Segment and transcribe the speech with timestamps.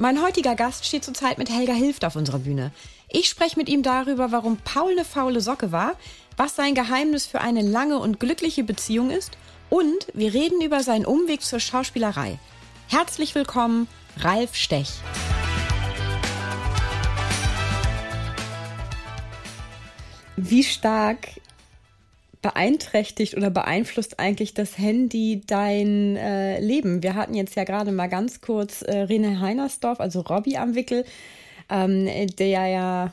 [0.00, 2.70] Mein heutiger Gast steht zurzeit mit Helga Hilft auf unserer Bühne.
[3.08, 5.94] Ich spreche mit ihm darüber, warum Paul eine faule Socke war,
[6.36, 9.36] was sein Geheimnis für eine lange und glückliche Beziehung ist
[9.70, 12.38] und wir reden über seinen Umweg zur Schauspielerei.
[12.86, 14.88] Herzlich willkommen, Ralf Stech.
[20.36, 21.26] Wie stark
[22.42, 27.02] beeinträchtigt oder beeinflusst eigentlich das Handy dein äh, Leben?
[27.02, 31.04] Wir hatten jetzt ja gerade mal ganz kurz äh, Rene Heinersdorf, also Robby am Wickel,
[31.68, 33.12] ähm, der ja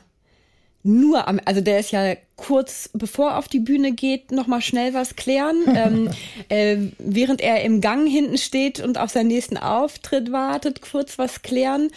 [0.86, 4.94] nur am, also der ist ja kurz bevor er auf die Bühne geht, nochmal schnell
[4.94, 5.56] was klären.
[5.74, 6.10] ähm,
[6.48, 11.42] äh, während er im Gang hinten steht und auf seinen nächsten Auftritt wartet, kurz was
[11.42, 11.90] klären.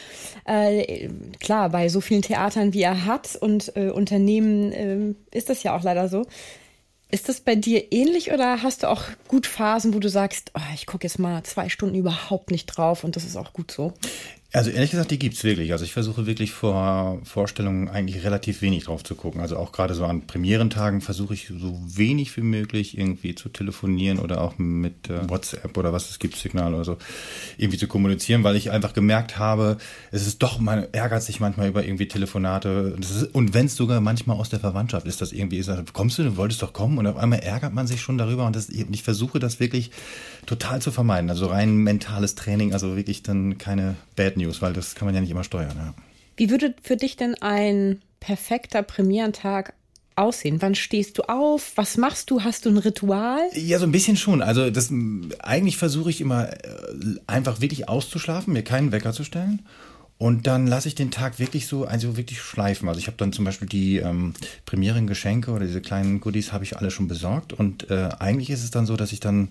[0.45, 5.61] Äh, klar, bei so vielen Theatern wie er hat und äh, Unternehmen äh, ist das
[5.61, 6.25] ja auch leider so.
[7.11, 10.73] Ist das bei dir ähnlich oder hast du auch gut Phasen, wo du sagst, oh,
[10.75, 13.93] ich gucke jetzt mal zwei Stunden überhaupt nicht drauf und das ist auch gut so?
[14.51, 15.73] Also ehrlich gesagt, die gibt's wirklich.
[15.73, 19.41] Also ich versuche wirklich vor Vorstellungen eigentlich relativ wenig drauf zu gucken.
[19.41, 24.17] Also auch gerade so an Premierentagen versuche ich so wenig wie möglich irgendwie zu telefonieren
[24.17, 26.97] oder auch mit äh, WhatsApp oder was es gibt, Signal oder so,
[27.59, 29.77] irgendwie zu kommunizieren, weil ich einfach gemerkt habe,
[30.09, 32.97] es ist doch, man ärgert sich manchmal über irgendwie Telefonate.
[32.99, 36.23] Ist, und wenn es sogar manchmal aus der Verwandtschaft ist, dass irgendwie ist, kommst du,
[36.23, 39.03] du wolltest doch kommen und auf einmal ärgert man sich schon darüber und das, ich
[39.03, 39.91] versuche das wirklich
[40.47, 41.29] total zu vermeiden.
[41.29, 45.21] Also rein mentales Training, also wirklich dann keine Bad News, weil das kann man ja
[45.21, 45.71] nicht immer steuern.
[45.77, 45.93] Ja.
[46.35, 49.73] Wie würde für dich denn ein perfekter Premierentag
[50.17, 50.61] aussehen?
[50.61, 51.71] Wann stehst du auf?
[51.75, 52.43] Was machst du?
[52.43, 53.39] Hast du ein Ritual?
[53.53, 54.41] Ja, so ein bisschen schon.
[54.41, 54.91] Also das
[55.39, 56.57] eigentlich versuche ich immer äh,
[57.27, 59.61] einfach wirklich auszuschlafen, mir keinen Wecker zu stellen
[60.21, 62.89] und dann lasse ich den Tag wirklich so, also wirklich schleifen.
[62.89, 64.33] Also ich habe dann zum Beispiel die ähm,
[64.65, 67.53] Premieren-Geschenke oder diese kleinen Goodies habe ich alle schon besorgt.
[67.53, 69.47] Und äh, eigentlich ist es dann so, dass ich dann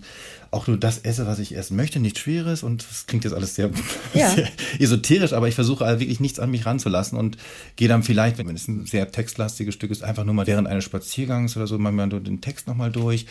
[0.51, 2.61] auch nur das esse, was ich essen möchte, nichts Schweres.
[2.61, 3.71] Und das klingt jetzt alles sehr,
[4.13, 4.29] ja.
[4.29, 4.47] sehr
[4.77, 7.37] esoterisch, aber ich versuche also wirklich nichts an mich ranzulassen und
[7.75, 10.83] gehe dann vielleicht, wenn es ein sehr textlastiges Stück ist, einfach nur mal während eines
[10.83, 13.25] Spaziergangs oder so mal den Text nochmal durch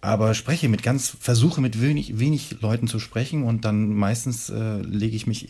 [0.00, 4.78] aber spreche mit ganz, versuche mit wenig, wenig Leuten zu sprechen und dann meistens äh,
[4.82, 5.48] lege ich mich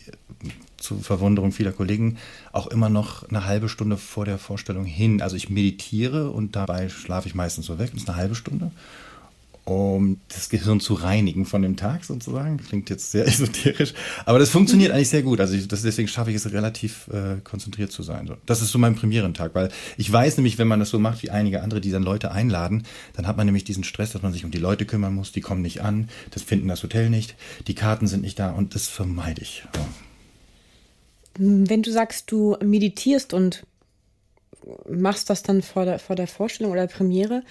[0.79, 2.17] zu Verwunderung vieler Kollegen
[2.51, 5.21] auch immer noch eine halbe Stunde vor der Vorstellung hin.
[5.21, 7.91] Also ich meditiere und dabei schlafe ich meistens so weg.
[7.91, 8.71] Das ist eine halbe Stunde
[9.69, 12.57] um das Gehirn zu reinigen von dem Tag sozusagen.
[12.57, 13.93] Klingt jetzt sehr esoterisch,
[14.25, 15.39] aber das funktioniert eigentlich sehr gut.
[15.39, 18.29] Also ich, das, deswegen schaffe ich es relativ äh, konzentriert zu sein.
[18.45, 21.29] Das ist so mein Premierentag, weil ich weiß nämlich, wenn man das so macht wie
[21.29, 24.43] einige andere, die dann Leute einladen, dann hat man nämlich diesen Stress, dass man sich
[24.43, 25.31] um die Leute kümmern muss.
[25.31, 27.35] Die kommen nicht an, das finden das Hotel nicht,
[27.67, 29.63] die Karten sind nicht da und das vermeide ich.
[29.75, 30.08] So.
[31.37, 33.65] Wenn du sagst, du meditierst und
[34.87, 37.43] machst das dann vor der, vor der Vorstellung oder Premiere,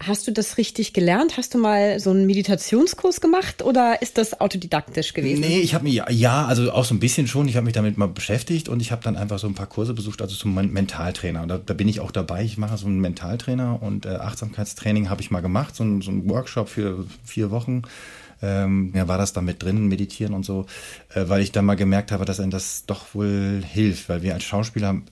[0.00, 1.36] Hast du das richtig gelernt?
[1.36, 5.40] Hast du mal so einen Meditationskurs gemacht oder ist das autodidaktisch gewesen?
[5.40, 7.48] Nee, ich habe mich, ja, also auch so ein bisschen schon.
[7.48, 9.94] Ich habe mich damit mal beschäftigt und ich habe dann einfach so ein paar Kurse
[9.94, 11.48] besucht, also zum Mentaltrainer.
[11.48, 12.44] Da, da bin ich auch dabei.
[12.44, 16.12] Ich mache so einen Mentaltrainer und äh, Achtsamkeitstraining habe ich mal gemacht, so, ein, so
[16.28, 17.82] Workshop für vier Wochen.
[18.40, 20.66] Ähm, ja, war das da mit drin, meditieren und so,
[21.14, 24.34] äh, weil ich dann mal gemerkt habe, dass einem das doch wohl hilft, weil wir
[24.34, 25.02] als Schauspieler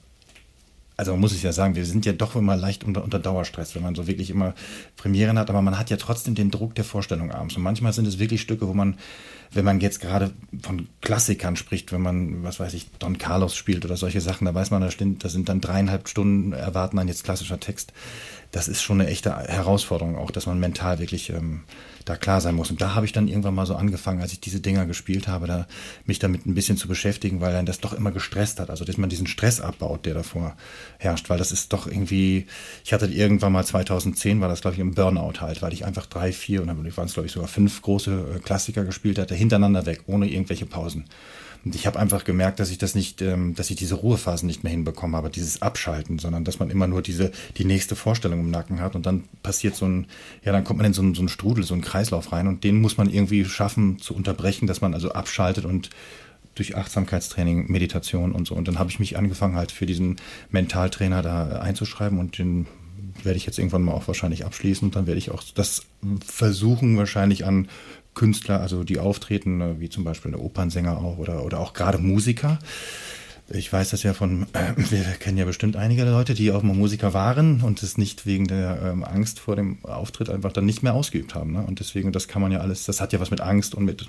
[0.97, 3.75] also man muss es ja sagen, wir sind ja doch immer leicht unter, unter Dauerstress,
[3.75, 4.55] wenn man so wirklich immer
[4.97, 7.57] Premieren hat, aber man hat ja trotzdem den Druck der Vorstellung abends.
[7.57, 8.97] Und manchmal sind es wirklich Stücke, wo man,
[9.53, 10.31] wenn man jetzt gerade
[10.63, 14.55] von Klassikern spricht, wenn man, was weiß ich, Don Carlos spielt oder solche Sachen, da
[14.55, 17.93] weiß man, da, sind dann dreieinhalb Stunden erwarten an jetzt klassischer Text.
[18.57, 21.65] Das ist schon eine echte Herausforderung auch, dass man mental wirklich ähm,
[22.07, 22.71] da klar sein muss.
[22.71, 25.47] Und da habe ich dann irgendwann mal so angefangen, als ich diese Dinger gespielt habe,
[25.47, 25.67] da
[26.07, 28.71] mich damit ein bisschen zu beschäftigen, weil dann das doch immer gestresst hat.
[28.71, 30.57] Also dass man diesen Stress abbaut, der davor
[30.97, 32.47] herrscht, weil das ist doch irgendwie,
[32.83, 36.07] ich hatte irgendwann mal 2010 war das glaube ich im Burnout halt, weil ich einfach
[36.07, 39.35] drei, vier und dann waren es glaube ich sogar fünf große äh, Klassiker gespielt hatte,
[39.35, 41.05] hintereinander weg, ohne irgendwelche Pausen.
[41.67, 44.63] Und ich habe einfach gemerkt, dass ich das nicht, ähm, dass ich diese Ruhephasen nicht
[44.63, 48.53] mehr hinbekomme, aber dieses Abschalten, sondern dass man immer nur diese, die nächste Vorstellung im
[48.53, 50.07] Nacken hat und dann passiert so ein,
[50.45, 52.63] ja, dann kommt man in so einen, so einen Strudel, so einen Kreislauf rein und
[52.63, 55.91] den muss man irgendwie schaffen zu unterbrechen, dass man also abschaltet und
[56.55, 58.55] durch Achtsamkeitstraining, Meditation und so.
[58.55, 60.17] Und dann habe ich mich angefangen, halt für diesen
[60.51, 62.69] Mentaltrainer da einzuschreiben und den
[63.25, 65.83] werde ich jetzt irgendwann mal auch wahrscheinlich abschließen und dann werde ich auch das
[66.25, 67.69] versuchen, wahrscheinlich an
[68.17, 71.99] Künstler, also die auftreten, äh, wie zum Beispiel der Opernsänger auch oder, oder auch gerade
[71.99, 72.59] Musiker,
[73.49, 76.75] Ich weiß das ja von, äh, wir kennen ja bestimmt einige Leute, die auch mal
[76.75, 80.83] Musiker waren und es nicht wegen der ähm, Angst vor dem Auftritt einfach dann nicht
[80.83, 81.53] mehr ausgeübt haben.
[81.53, 81.65] Ne?
[81.65, 84.09] Und deswegen, das kann man ja alles, das hat ja was mit Angst und mit,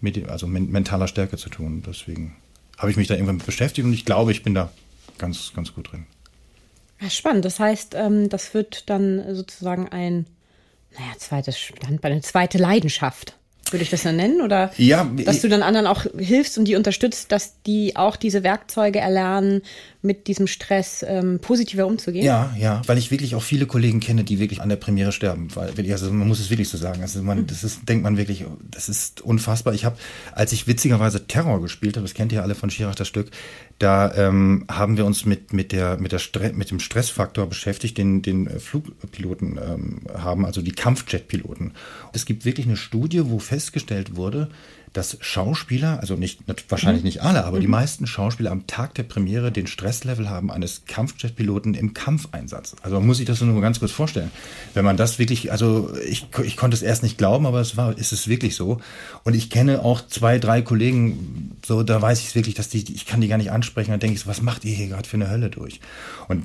[0.00, 1.82] mit also mit mentaler Stärke zu tun.
[1.86, 2.36] Deswegen
[2.78, 4.70] habe ich mich da irgendwann mit beschäftigt und ich glaube, ich bin da
[5.18, 6.06] ganz, ganz gut drin.
[7.00, 7.44] Ja, spannend.
[7.44, 10.26] Das heißt, ähm, das wird dann sozusagen ein,
[10.92, 13.37] naja, zweites Standbein, eine zweite Leidenschaft
[13.72, 14.40] würde ich das dann nennen?
[14.40, 18.42] Oder ja, dass du dann anderen auch hilfst und die unterstützt, dass die auch diese
[18.42, 19.62] Werkzeuge erlernen,
[20.00, 22.24] mit diesem Stress ähm, positiver umzugehen?
[22.24, 25.48] Ja, ja, weil ich wirklich auch viele Kollegen kenne, die wirklich an der Premiere sterben.
[25.54, 27.02] Weil, also man muss es wirklich so sagen.
[27.02, 29.74] Also man, das ist, denkt man wirklich, das ist unfassbar.
[29.74, 29.96] Ich habe,
[30.32, 33.30] als ich witzigerweise Terror gespielt habe, das kennt ihr alle von Schirach das Stück,
[33.78, 37.96] da ähm, haben wir uns mit, mit, der, mit, der Stre mit dem Stressfaktor beschäftigt,
[37.96, 41.72] den, den Flugpiloten ähm, haben, also die Kampfjetpiloten.
[42.12, 44.48] Es gibt wirklich eine Studie, wo festgestellt wurde,
[44.92, 47.08] dass Schauspieler, also nicht wahrscheinlich mhm.
[47.08, 47.62] nicht alle, aber mhm.
[47.62, 52.76] die meisten Schauspieler am Tag der Premiere den Stresslevel haben eines Kampfjetpiloten im Kampfeinsatz.
[52.82, 54.30] Also man muss sich das nur ganz kurz vorstellen.
[54.74, 57.96] Wenn man das wirklich, also ich, ich konnte es erst nicht glauben, aber es war,
[57.96, 58.80] ist es wirklich so.
[59.24, 62.78] Und ich kenne auch zwei, drei Kollegen, so da weiß ich es wirklich, dass die,
[62.92, 63.90] ich kann die gar nicht ansprechen.
[63.90, 65.80] Dann denke ich so, was macht ihr hier gerade für eine Hölle durch?
[66.28, 66.44] Und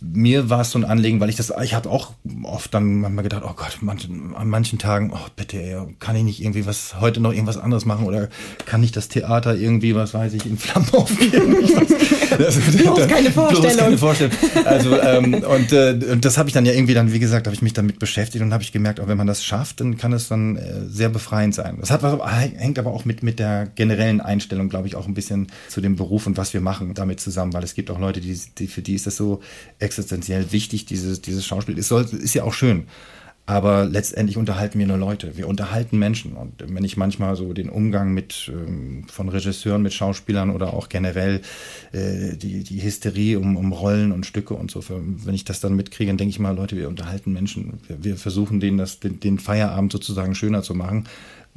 [0.00, 2.12] mir war es so ein Anliegen, weil ich das, ich habe auch
[2.42, 6.22] oft dann manchmal gedacht, oh Gott, manchen, an manchen Tagen, oh bitte, ey, kann ich
[6.22, 8.28] nicht irgendwie was, heute noch irgendwas anderes machen oder
[8.64, 11.56] kann nicht das Theater irgendwie, was weiß ich, in Flammen aufgehen?
[12.38, 13.62] das, bloß keine Vorstellung.
[13.62, 14.32] Bloß keine Vorstellung.
[14.64, 17.54] Also, ähm, und, äh, und das habe ich dann ja irgendwie dann, wie gesagt, habe
[17.54, 20.14] ich mich damit beschäftigt und habe ich gemerkt, auch wenn man das schafft, dann kann
[20.14, 21.76] es dann äh, sehr befreiend sein.
[21.80, 22.18] Das hat was,
[22.56, 25.96] hängt aber auch mit, mit der generellen Einstellung, glaube ich, auch ein bisschen zu dem
[25.96, 28.80] Beruf und was wir machen damit zusammen, weil es gibt auch Leute, die, die für
[28.80, 29.40] die ist das so,
[29.78, 31.78] existenziell wichtig, dieses, dieses Schauspiel.
[31.78, 32.86] Es soll, ist ja auch schön.
[33.48, 35.38] Aber letztendlich unterhalten wir nur Leute.
[35.38, 36.34] Wir unterhalten Menschen.
[36.34, 40.90] Und wenn ich manchmal so den Umgang mit ähm, von Regisseuren mit Schauspielern oder auch
[40.90, 41.40] generell
[41.92, 45.74] äh, die, die Hysterie um, um Rollen und Stücke und so, wenn ich das dann
[45.76, 47.80] mitkriege, dann denke ich mal, Leute, wir unterhalten Menschen.
[47.86, 51.08] Wir, wir versuchen denen das, den, den Feierabend sozusagen schöner zu machen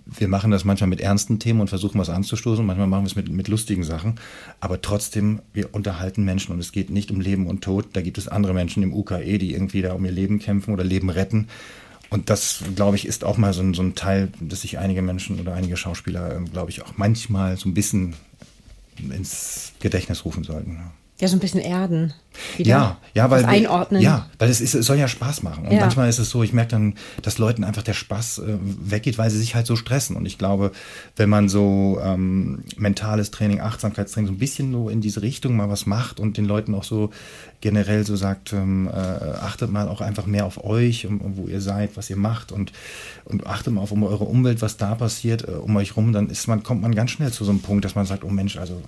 [0.05, 2.65] wir machen das manchmal mit ernsten Themen und versuchen was anzustoßen.
[2.65, 4.15] Manchmal machen wir es mit, mit lustigen Sachen.
[4.59, 7.89] Aber trotzdem, wir unterhalten Menschen und es geht nicht um Leben und Tod.
[7.93, 10.83] Da gibt es andere Menschen im UKE, die irgendwie da um ihr Leben kämpfen oder
[10.83, 11.47] Leben retten.
[12.09, 15.01] Und das, glaube ich, ist auch mal so ein, so ein Teil, dass sich einige
[15.01, 18.15] Menschen oder einige Schauspieler, ähm, glaube ich, auch manchmal so ein bisschen
[18.99, 20.91] ins Gedächtnis rufen sollten.
[21.21, 22.15] Ja, so ein bisschen erden.
[22.57, 24.01] Wieder ja, ja, weil einordnen.
[24.01, 25.67] Ja, weil es, ist, es soll ja Spaß machen.
[25.67, 25.81] Und ja.
[25.81, 29.29] manchmal ist es so, ich merke dann, dass Leuten einfach der Spaß äh, weggeht, weil
[29.29, 30.15] sie sich halt so stressen.
[30.15, 30.71] Und ich glaube,
[31.17, 35.69] wenn man so ähm, mentales Training, Achtsamkeitstraining so ein bisschen so in diese Richtung mal
[35.69, 37.11] was macht und den Leuten auch so
[37.59, 41.45] generell so sagt, ähm, äh, achtet mal auch einfach mehr auf euch, um, um, wo
[41.45, 42.71] ihr seid, was ihr macht und,
[43.25, 46.31] und achtet mal auf um eure Umwelt, was da passiert äh, um euch rum, dann
[46.31, 48.57] ist man, kommt man ganz schnell zu so einem Punkt, dass man sagt, oh Mensch,
[48.57, 48.81] also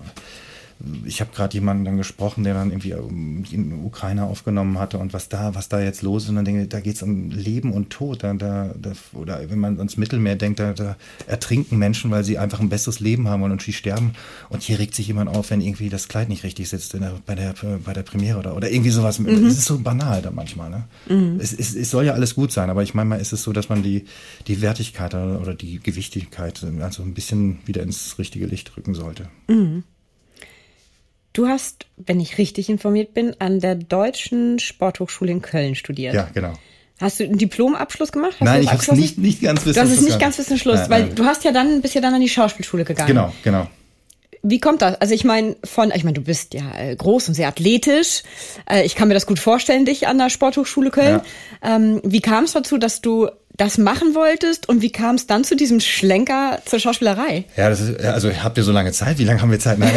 [1.04, 5.12] ich habe gerade jemanden dann gesprochen, der dann irgendwie ähm, in Ukraine aufgenommen hatte und
[5.12, 6.30] was da, was da jetzt los ist.
[6.30, 8.22] Und dann denke ich, da geht es um Leben und Tod.
[8.22, 12.38] Da, da, da, oder wenn man ans Mittelmeer denkt, da, da ertrinken Menschen, weil sie
[12.38, 14.12] einfach ein besseres Leben haben wollen und sie sterben.
[14.48, 17.34] Und hier regt sich jemand auf, wenn irgendwie das Kleid nicht richtig sitzt der, bei,
[17.34, 17.54] der,
[17.84, 19.18] bei der Premiere oder, oder irgendwie sowas.
[19.18, 19.46] Mhm.
[19.46, 20.70] Es ist so banal da manchmal.
[20.70, 20.84] Ne?
[21.08, 21.38] Mhm.
[21.40, 23.52] Es, es, es soll ja alles gut sein, aber ich meine mal ist es so,
[23.52, 24.04] dass man die,
[24.46, 29.28] die Wertigkeit oder die Gewichtigkeit also ein bisschen wieder ins richtige Licht rücken sollte.
[29.48, 29.84] Mhm.
[31.34, 36.14] Du hast, wenn ich richtig informiert bin, an der Deutschen Sporthochschule in Köln studiert.
[36.14, 36.52] Ja, genau.
[37.00, 38.34] Hast du einen Diplomabschluss gemacht?
[38.34, 39.90] Hast nein, ich habe es nicht, nicht ganz bis zum Schluss.
[39.90, 41.14] Hast es nicht ganz bis zum Schluss, nein, weil nein.
[41.16, 43.08] du hast ja dann, bist ja dann an die Schauspielschule gegangen.
[43.08, 43.66] Genau, genau.
[44.44, 45.00] Wie kommt das?
[45.00, 48.22] Also ich meine, von, ich meine, du bist ja äh, groß und sehr athletisch.
[48.70, 51.20] Äh, ich kann mir das gut vorstellen, dich an der Sporthochschule Köln.
[51.64, 51.76] Ja.
[51.76, 55.44] Ähm, wie kam es dazu, dass du das machen wolltest und wie kam es dann
[55.44, 57.44] zu diesem Schlenker zur Schauspielerei?
[57.56, 59.18] Ja, das ist, also habt ihr so lange Zeit?
[59.18, 59.78] Wie lange haben wir Zeit?
[59.78, 59.92] Nein.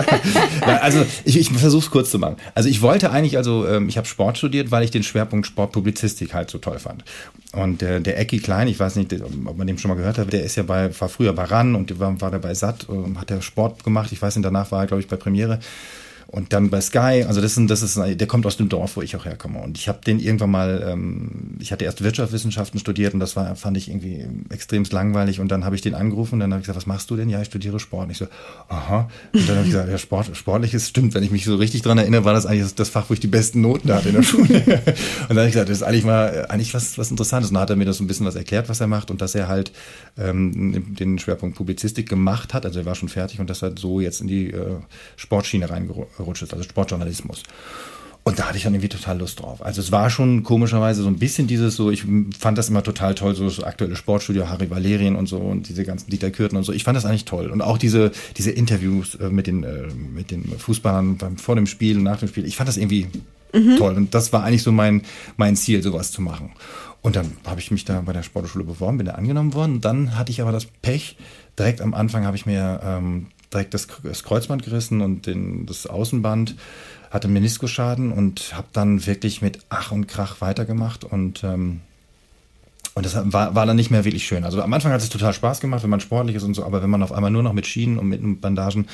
[0.82, 2.36] also ich, ich versuche es kurz zu machen.
[2.54, 6.34] Also ich wollte eigentlich, also ähm, ich habe Sport studiert, weil ich den Schwerpunkt Sportpublizistik
[6.34, 7.02] halt so toll fand.
[7.52, 10.30] Und äh, der Ecki Klein, ich weiß nicht, ob man den schon mal gehört hat,
[10.30, 12.86] der ist ja bei, war früher bei RAN und war, war dabei satt,
[13.18, 14.12] hat der Sport gemacht.
[14.12, 15.60] Ich weiß nicht, danach war er, glaube ich, bei Premiere
[16.28, 19.02] und dann bei Sky, also das ist, das ist, der kommt aus dem Dorf, wo
[19.02, 19.60] ich auch herkomme.
[19.60, 23.54] Und ich habe den irgendwann mal, ähm, ich hatte erst Wirtschaftswissenschaften studiert und das war,
[23.54, 25.38] fand ich irgendwie extremst langweilig.
[25.38, 27.28] Und dann habe ich den angerufen und dann habe ich gesagt, was machst du denn?
[27.28, 28.06] Ja, ich studiere Sport.
[28.06, 28.26] Und ich so,
[28.68, 29.08] aha.
[29.32, 31.14] Und dann habe ich gesagt, ja, Sport, sportliches stimmt.
[31.14, 33.28] Wenn ich mich so richtig dran erinnere, war das eigentlich das Fach, wo ich die
[33.28, 34.44] besten Noten hatte in der Schule.
[34.48, 37.50] und dann habe ich gesagt, das ist eigentlich mal eigentlich was, was Interessantes.
[37.50, 39.20] Und dann hat er mir das so ein bisschen was erklärt, was er macht und
[39.20, 39.70] dass er halt
[40.18, 42.66] ähm, den Schwerpunkt Publizistik gemacht hat.
[42.66, 44.78] Also er war schon fertig und dass er so jetzt in die äh,
[45.14, 47.42] Sportschiene reingerutscht rutscht, also Sportjournalismus.
[48.26, 49.64] Und da hatte ich dann irgendwie total Lust drauf.
[49.64, 52.04] Also es war schon komischerweise so ein bisschen dieses so, ich
[52.36, 55.84] fand das immer total toll, so das aktuelle Sportstudio, Harry Valerien und so und diese
[55.84, 56.72] ganzen Dieter Kürten und so.
[56.72, 57.50] Ich fand das eigentlich toll.
[57.50, 61.98] Und auch diese, diese Interviews äh, mit den, äh, mit den Fußballern vor dem Spiel
[61.98, 62.44] und nach dem Spiel.
[62.46, 63.06] Ich fand das irgendwie
[63.52, 63.76] mhm.
[63.76, 63.94] toll.
[63.94, 65.02] Und das war eigentlich so mein,
[65.36, 66.50] mein Ziel, sowas zu machen.
[67.02, 69.80] Und dann habe ich mich da bei der Sportschule beworben, bin da angenommen worden.
[69.80, 71.16] dann hatte ich aber das Pech,
[71.56, 75.86] direkt am Anfang habe ich mir ähm, direkt das, das Kreuzband gerissen und den, das
[75.86, 76.56] Außenband
[77.10, 81.80] hatte Meniskusschaden und habe dann wirklich mit Ach und Krach weitergemacht und ähm,
[82.94, 84.42] und das war, war dann nicht mehr wirklich schön.
[84.42, 86.82] Also am Anfang hat es total Spaß gemacht, wenn man sportlich ist und so, aber
[86.82, 88.88] wenn man auf einmal nur noch mit Schienen und mit Bandagen.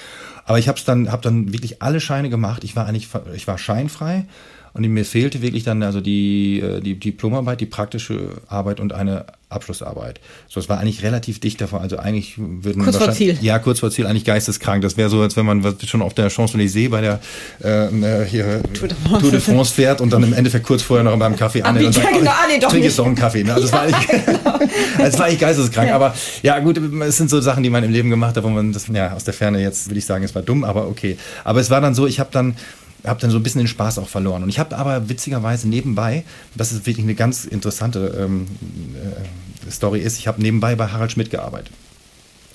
[0.45, 2.65] Aber ich habe dann, hab dann wirklich alle Scheine gemacht.
[2.65, 4.25] Ich war eigentlich, ich war scheinfrei
[4.75, 9.27] und mir fehlte wirklich dann also die, äh, die Diplomarbeit, die praktische Arbeit und eine
[9.53, 10.19] Abschlussarbeit.
[10.49, 11.81] So, es war eigentlich relativ dicht davor.
[11.81, 13.37] Also eigentlich würden kurz vor Ziel.
[13.41, 14.83] Ja, kurz vor Ziel, eigentlich geisteskrank.
[14.83, 17.21] Das wäre so, als wenn man schon auf der Champs-Élysées bei der
[17.61, 21.19] äh, hier Tour de, Tour de, France fährt und dann im Endeffekt kurz vorher noch
[21.19, 23.45] beim Kaffee anhält und sagt, ja, genau, oh, nee, trink jetzt doch einen Kaffee.
[23.45, 23.55] Ne?
[23.55, 24.59] Also ja, das, war genau.
[24.99, 25.89] das war eigentlich geisteskrank.
[25.89, 25.97] Ja.
[25.97, 28.73] Aber ja, gut, es sind so Sachen, die man im Leben gemacht hat, wo man
[28.73, 31.19] das, ja, aus der Ferne jetzt, will ich sagen, es war dumm, aber okay.
[31.45, 32.57] Aber es war dann so, ich habe dann
[33.05, 34.43] habe dann so ein bisschen den Spaß auch verloren.
[34.43, 38.47] Und ich habe aber witzigerweise nebenbei, das ist wirklich eine ganz interessante ähm,
[38.95, 41.73] äh, Story ist, ich habe nebenbei bei Harald Schmidt gearbeitet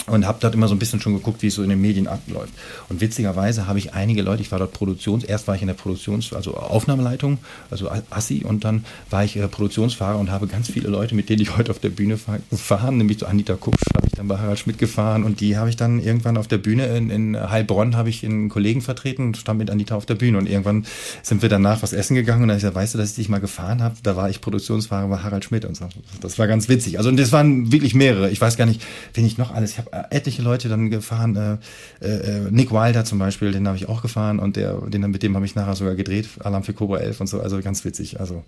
[0.07, 2.07] und habe dort immer so ein bisschen schon geguckt, wie es so in den Medien
[2.07, 2.53] abläuft.
[2.89, 5.75] Und witzigerweise habe ich einige Leute, ich war dort Produktions, erst war ich in der
[5.75, 7.39] Produktions-, also Aufnahmeleitung,
[7.69, 11.41] also Assi, und dann war ich äh, Produktionsfahrer und habe ganz viele Leute, mit denen
[11.41, 13.83] ich heute auf der Bühne fahren, nämlich so Anita Kupsch
[14.17, 17.09] dann bei Harald Schmidt gefahren und die habe ich dann irgendwann auf der Bühne in,
[17.09, 20.49] in Heilbronn habe ich einen Kollegen vertreten und stand mit Anita auf der Bühne und
[20.49, 20.85] irgendwann
[21.21, 23.29] sind wir danach was essen gegangen und dann ich gesagt, weißt du, dass ich dich
[23.29, 23.95] mal gefahren habe?
[24.03, 25.87] Da war ich Produktionsfahrer bei Harald Schmidt und so.
[26.21, 26.97] Das war ganz witzig.
[26.97, 28.29] Also und das waren wirklich mehrere.
[28.29, 28.81] Ich weiß gar nicht,
[29.13, 29.71] wen ich noch alles.
[29.71, 31.59] Ich habe etliche Leute dann gefahren.
[32.01, 35.23] Äh, äh, Nick Wilder zum Beispiel, den habe ich auch gefahren und der, den, mit
[35.23, 38.19] dem habe ich nachher sogar gedreht, Alarm für Cobra 11 und so, also ganz witzig.
[38.19, 38.43] Also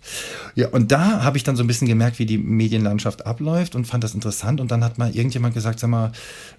[0.55, 3.85] ja, und da habe ich dann so ein bisschen gemerkt, wie die Medienlandschaft abläuft und
[3.85, 4.61] fand das interessant.
[4.61, 6.11] Und dann hat mal irgendjemand gesagt, sag mal,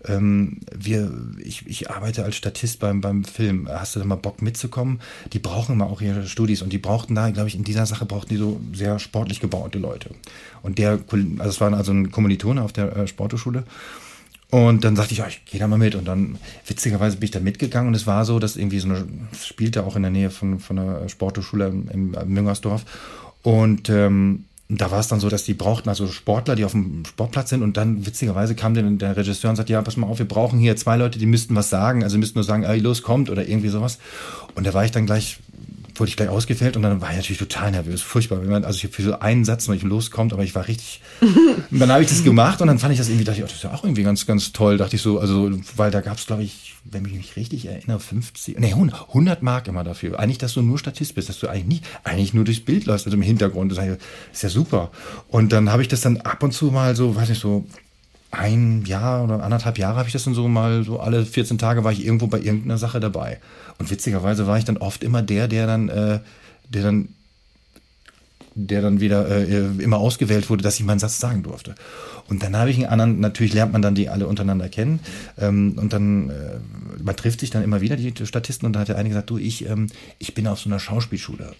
[0.06, 3.68] ähm, wir, ich, ich arbeite als Statist beim, beim Film.
[3.68, 5.00] Hast du da mal Bock mitzukommen?
[5.32, 8.06] Die brauchen immer auch ihre Studis und die brauchten da, glaube ich, in dieser Sache
[8.06, 10.10] brauchten die so sehr sportlich gebaute Leute.
[10.62, 10.98] Und der,
[11.38, 13.64] also es war also ein Kommilitone auf der äh, Sporthochschule.
[14.50, 15.94] Und dann sagte ich, ja, ich gehe da mal mit.
[15.94, 17.88] Und dann, witzigerweise bin ich da mitgegangen.
[17.88, 19.06] Und es war so, dass irgendwie so eine,
[19.40, 22.84] spielte auch in der Nähe von, von einer Sporthochschule im, im Müngersdorf.
[23.42, 24.44] Und ähm,
[24.78, 27.62] da war es dann so, dass die brauchten also Sportler, die auf dem Sportplatz sind.
[27.62, 30.58] Und dann, witzigerweise, kam dann der Regisseur und sagte, ja, pass mal auf, wir brauchen
[30.58, 32.04] hier zwei Leute, die müssten was sagen.
[32.04, 33.98] Also müssten nur sagen, ey, los, kommt oder irgendwie sowas.
[34.54, 35.38] Und da war ich dann gleich
[36.00, 38.40] wurde ich gleich ausgefällt und dann war ich natürlich total nervös, furchtbar.
[38.40, 41.02] Wenn man, also ich für so einen Satz noch nicht loskommt, aber ich war richtig.
[41.20, 43.46] und dann habe ich das gemacht und dann fand ich das irgendwie, dachte ich, oh,
[43.46, 46.16] das ist ja auch irgendwie ganz, ganz toll, dachte ich so, also, weil da gab
[46.16, 50.18] es, glaube ich, wenn ich mich richtig erinnere, 50, nee, 100, 100 Mark immer dafür.
[50.18, 53.06] Eigentlich, dass du nur Statist bist, dass du eigentlich nicht, eigentlich nur durchs Bild läufst,
[53.06, 53.72] also im Hintergrund.
[53.72, 53.78] Das
[54.32, 54.90] ist ja super.
[55.28, 57.66] Und dann habe ich das dann ab und zu mal so, weiß nicht, so
[58.30, 61.84] ein Jahr oder anderthalb Jahre habe ich das dann so mal, so alle 14 Tage
[61.84, 63.40] war ich irgendwo bei irgendeiner Sache dabei.
[63.78, 66.20] Und witzigerweise war ich dann oft immer der, der dann, äh,
[66.68, 67.08] der dann,
[68.54, 71.74] der dann wieder äh, immer ausgewählt wurde, dass ich meinen Satz sagen durfte.
[72.28, 75.00] Und dann habe ich einen anderen, natürlich lernt man dann die alle untereinander kennen.
[75.38, 76.58] Ähm, und dann, äh,
[77.02, 79.38] man trifft sich dann immer wieder, die Statisten, und da hat der eine gesagt, du,
[79.38, 79.88] ich, ähm,
[80.18, 81.52] ich bin auf so einer Schauspielschule.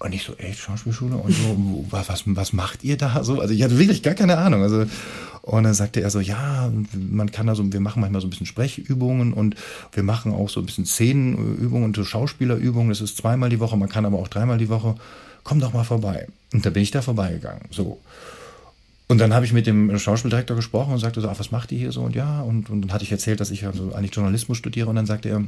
[0.00, 1.16] Und ich so, echt, Schauspielschule?
[1.16, 3.40] Und so, was, was macht ihr da so?
[3.40, 4.62] Also ich hatte wirklich gar keine Ahnung.
[4.62, 4.86] Also,
[5.42, 8.30] und dann sagte er so, ja, man kann da so, wir machen manchmal so ein
[8.30, 9.56] bisschen Sprechübungen und
[9.92, 12.90] wir machen auch so ein bisschen Szenenübungen und so Schauspielerübungen.
[12.90, 14.94] Das ist zweimal die Woche, man kann aber auch dreimal die Woche.
[15.48, 16.28] Komm doch mal vorbei.
[16.52, 17.62] Und da bin ich da vorbeigegangen.
[17.70, 17.98] So.
[19.06, 21.78] Und dann habe ich mit dem Schauspieldirektor gesprochen und sagte so, ach, was macht ihr
[21.78, 22.02] hier so?
[22.02, 24.90] Und ja, und, und dann hatte ich erzählt, dass ich also eigentlich Journalismus studiere.
[24.90, 25.42] Und dann sagte er,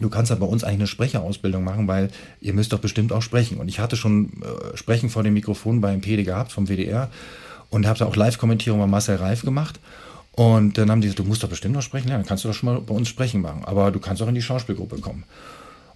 [0.00, 3.22] du kannst ja bei uns eigentlich eine Sprecherausbildung machen, weil ihr müsst doch bestimmt auch
[3.22, 3.58] sprechen.
[3.58, 7.08] Und ich hatte schon äh, Sprechen vor dem Mikrofon beim PD gehabt, vom WDR
[7.70, 9.78] und habe da auch Live-Kommentierung bei Marcel Reif gemacht.
[10.32, 12.54] Und dann haben die gesagt, du musst doch bestimmt noch sprechen lernen, kannst du doch
[12.56, 15.22] schon mal bei uns sprechen machen, aber du kannst auch in die Schauspielgruppe kommen.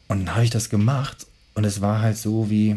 [0.06, 2.76] Und dann habe ich das gemacht und es war halt so wie,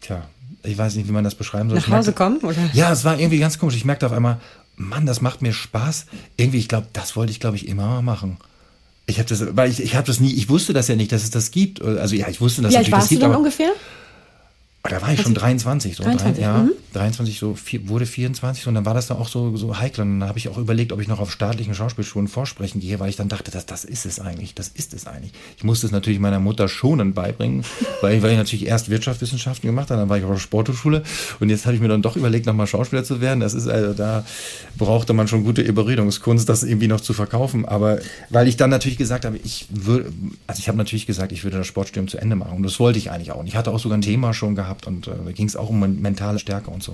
[0.00, 0.28] tja,
[0.62, 1.78] ich weiß nicht, wie man das beschreiben soll.
[1.78, 2.56] Nach Hause kommen, oder?
[2.72, 3.76] Ja, es war irgendwie ganz komisch.
[3.76, 4.38] Ich merkte auf einmal,
[4.76, 6.06] Mann, das macht mir Spaß.
[6.36, 8.36] Irgendwie, ich glaube, das wollte ich, glaube ich, immer mal machen.
[9.06, 11.22] Ich habe das, weil ich, ich habe das nie, ich wusste das ja nicht, dass
[11.22, 11.80] es das gibt.
[11.80, 13.20] Also ja, ich wusste, dass ja, es das gibt.
[13.20, 13.72] Wie alt warst du dann ungefähr?
[14.82, 16.58] Da war ich schon 23, so 23, drei, ja.
[16.58, 16.72] Mhm.
[16.96, 20.02] 23 so vier, wurde 24 und dann war das dann auch so, so heikel.
[20.02, 23.10] Und dann habe ich auch überlegt, ob ich noch auf staatlichen Schauspielschulen vorsprechen gehe, weil
[23.10, 25.32] ich dann dachte, das, das ist es eigentlich, das ist es eigentlich.
[25.56, 27.64] Ich musste es natürlich meiner Mutter schonend beibringen,
[28.00, 31.02] weil, weil ich natürlich erst Wirtschaftswissenschaften gemacht habe, dann war ich auf der Sporthochschule
[31.40, 33.40] und jetzt habe ich mir dann doch überlegt, nochmal Schauspieler zu werden.
[33.40, 34.24] Das ist also, da
[34.78, 37.66] brauchte man schon gute Überredungskunst, das irgendwie noch zu verkaufen.
[37.66, 37.98] Aber
[38.30, 40.12] weil ich dann natürlich gesagt habe, ich würde,
[40.46, 42.98] also ich habe natürlich gesagt, ich würde das Sportstudium zu Ende machen und das wollte
[42.98, 43.40] ich eigentlich auch.
[43.40, 45.68] Und ich hatte auch sogar ein Thema schon gehabt und äh, da ging es auch
[45.68, 46.85] um mentale Stärke und so.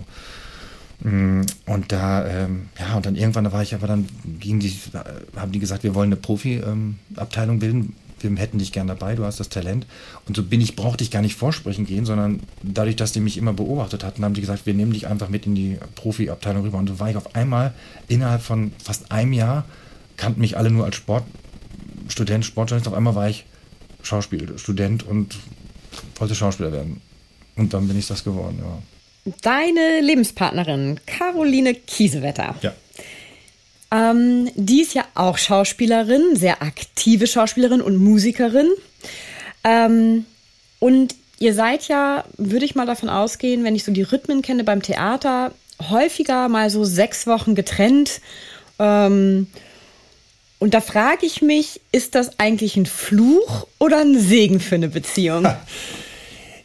[1.00, 4.08] Mm, und da, ähm, ja, und dann irgendwann, da war ich aber dann,
[4.38, 4.72] ging die,
[5.36, 7.96] haben die gesagt, wir wollen eine Profi-Abteilung ähm, bilden.
[8.20, 9.84] Wir hätten dich gern dabei, du hast das Talent.
[10.28, 13.36] Und so bin ich, brauchte ich gar nicht vorsprechen gehen, sondern dadurch, dass die mich
[13.36, 16.78] immer beobachtet hatten, haben die gesagt, wir nehmen dich einfach mit in die Profi-Abteilung rüber.
[16.78, 17.74] Und so war ich auf einmal
[18.06, 19.64] innerhalb von fast einem Jahr,
[20.16, 22.86] kannten mich alle nur als Sportstudent, Sportjournalist.
[22.86, 23.44] Auf einmal war ich
[24.02, 25.36] Schauspielstudent und
[26.14, 27.00] wollte Schauspieler werden.
[27.56, 28.78] Und dann bin ich das geworden, ja.
[29.24, 32.56] Deine Lebenspartnerin, Caroline Kiesewetter.
[32.60, 32.72] Ja.
[33.92, 38.70] Ähm, die ist ja auch Schauspielerin, sehr aktive Schauspielerin und Musikerin.
[39.64, 40.24] Ähm,
[40.80, 44.64] und ihr seid ja, würde ich mal davon ausgehen, wenn ich so die Rhythmen kenne
[44.64, 45.52] beim Theater,
[45.90, 48.20] häufiger mal so sechs Wochen getrennt.
[48.78, 49.46] Ähm,
[50.58, 54.88] und da frage ich mich, ist das eigentlich ein Fluch oder ein Segen für eine
[54.88, 55.46] Beziehung?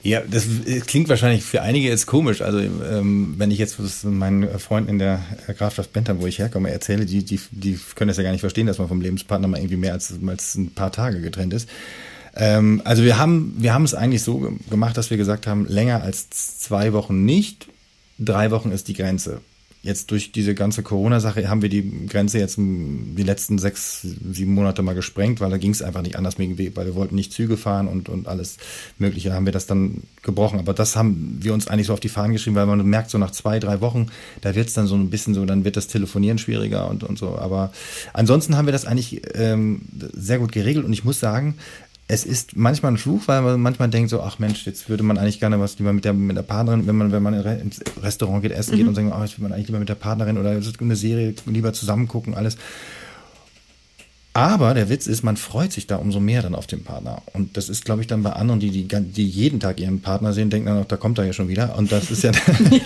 [0.07, 0.47] Ja, das
[0.85, 2.41] klingt wahrscheinlich für einige jetzt komisch.
[2.41, 5.21] Also ähm, wenn ich jetzt meinen Freunden in der
[5.57, 8.67] Grafschaft Bentham, wo ich herkomme, erzähle, die, die, die können das ja gar nicht verstehen,
[8.67, 11.67] dass man vom Lebenspartner mal irgendwie mehr als, als ein paar Tage getrennt ist.
[12.37, 16.01] Ähm, also wir haben, wir haben es eigentlich so gemacht, dass wir gesagt haben, länger
[16.03, 17.67] als zwei Wochen nicht,
[18.17, 19.41] drei Wochen ist die Grenze
[19.87, 24.81] jetzt durch diese ganze Corona-Sache haben wir die Grenze jetzt die letzten sechs, sieben Monate
[24.83, 27.87] mal gesprengt, weil da ging es einfach nicht anders, weil wir wollten nicht Züge fahren
[27.87, 28.57] und, und alles
[28.99, 30.59] Mögliche, haben wir das dann gebrochen.
[30.59, 33.17] Aber das haben wir uns eigentlich so auf die Fahnen geschrieben, weil man merkt, so
[33.17, 34.07] nach zwei, drei Wochen,
[34.41, 37.17] da wird es dann so ein bisschen so, dann wird das Telefonieren schwieriger und, und
[37.17, 37.37] so.
[37.37, 37.71] Aber
[38.11, 41.55] ansonsten haben wir das eigentlich ähm, sehr gut geregelt und ich muss sagen,
[42.09, 45.17] es ist manchmal ein Fluch, weil man manchmal denkt so, ach Mensch, jetzt würde man
[45.17, 48.41] eigentlich gerne was lieber mit der, mit der Partnerin, wenn man, wenn man ins Restaurant
[48.41, 48.77] geht, essen mhm.
[48.77, 51.35] geht und sagt, ach, jetzt würde man eigentlich lieber mit der Partnerin oder eine Serie
[51.45, 52.57] lieber zusammen gucken, alles.
[54.37, 57.23] Aber der Witz ist, man freut sich da umso mehr dann auf den Partner.
[57.33, 60.31] Und das ist, glaube ich, dann bei anderen, die, die, die jeden Tag ihren Partner
[60.31, 61.75] sehen, denken dann auch, da kommt er ja schon wieder.
[61.75, 62.31] Und das ist ja.
[62.69, 62.79] ja.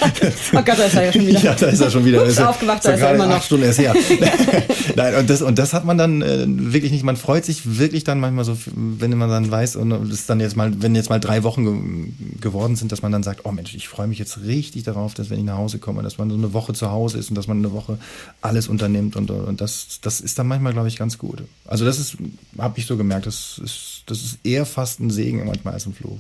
[0.54, 1.40] Oh Gott, da ist er ja schon wieder.
[1.42, 2.24] ja, da ist er schon wieder.
[2.24, 3.36] Ups, aufgewacht, da ist er immer noch.
[3.36, 3.94] Acht Stunden erst her.
[4.96, 7.04] Nein, und das, und das hat man dann äh, wirklich nicht.
[7.04, 10.56] Man freut sich wirklich dann manchmal so, wenn man dann weiß, und es dann jetzt
[10.56, 13.76] mal, wenn jetzt mal drei Wochen ge geworden sind, dass man dann sagt, oh Mensch,
[13.76, 16.36] ich freue mich jetzt richtig darauf, dass wenn ich nach Hause komme, dass man so
[16.38, 17.98] eine Woche zu Hause ist und dass man eine Woche
[18.42, 19.18] alles unternimmt.
[19.18, 21.41] Und, und das, das ist dann manchmal, glaube ich, ganz gut.
[21.66, 22.18] Also das ist,
[22.58, 25.94] habe ich so gemerkt, das ist, das ist eher fast ein Segen manchmal als ein
[25.94, 26.20] Fluch.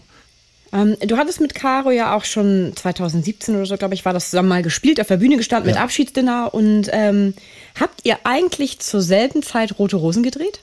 [0.74, 4.30] Ähm, du hattest mit Caro ja auch schon 2017 oder so, glaube ich, war das
[4.30, 5.76] zusammen mal gespielt, auf der Bühne gestanden ja.
[5.76, 6.54] mit Abschiedsdinner.
[6.54, 7.34] Und ähm,
[7.80, 10.62] habt ihr eigentlich zur selben Zeit Rote Rosen gedreht?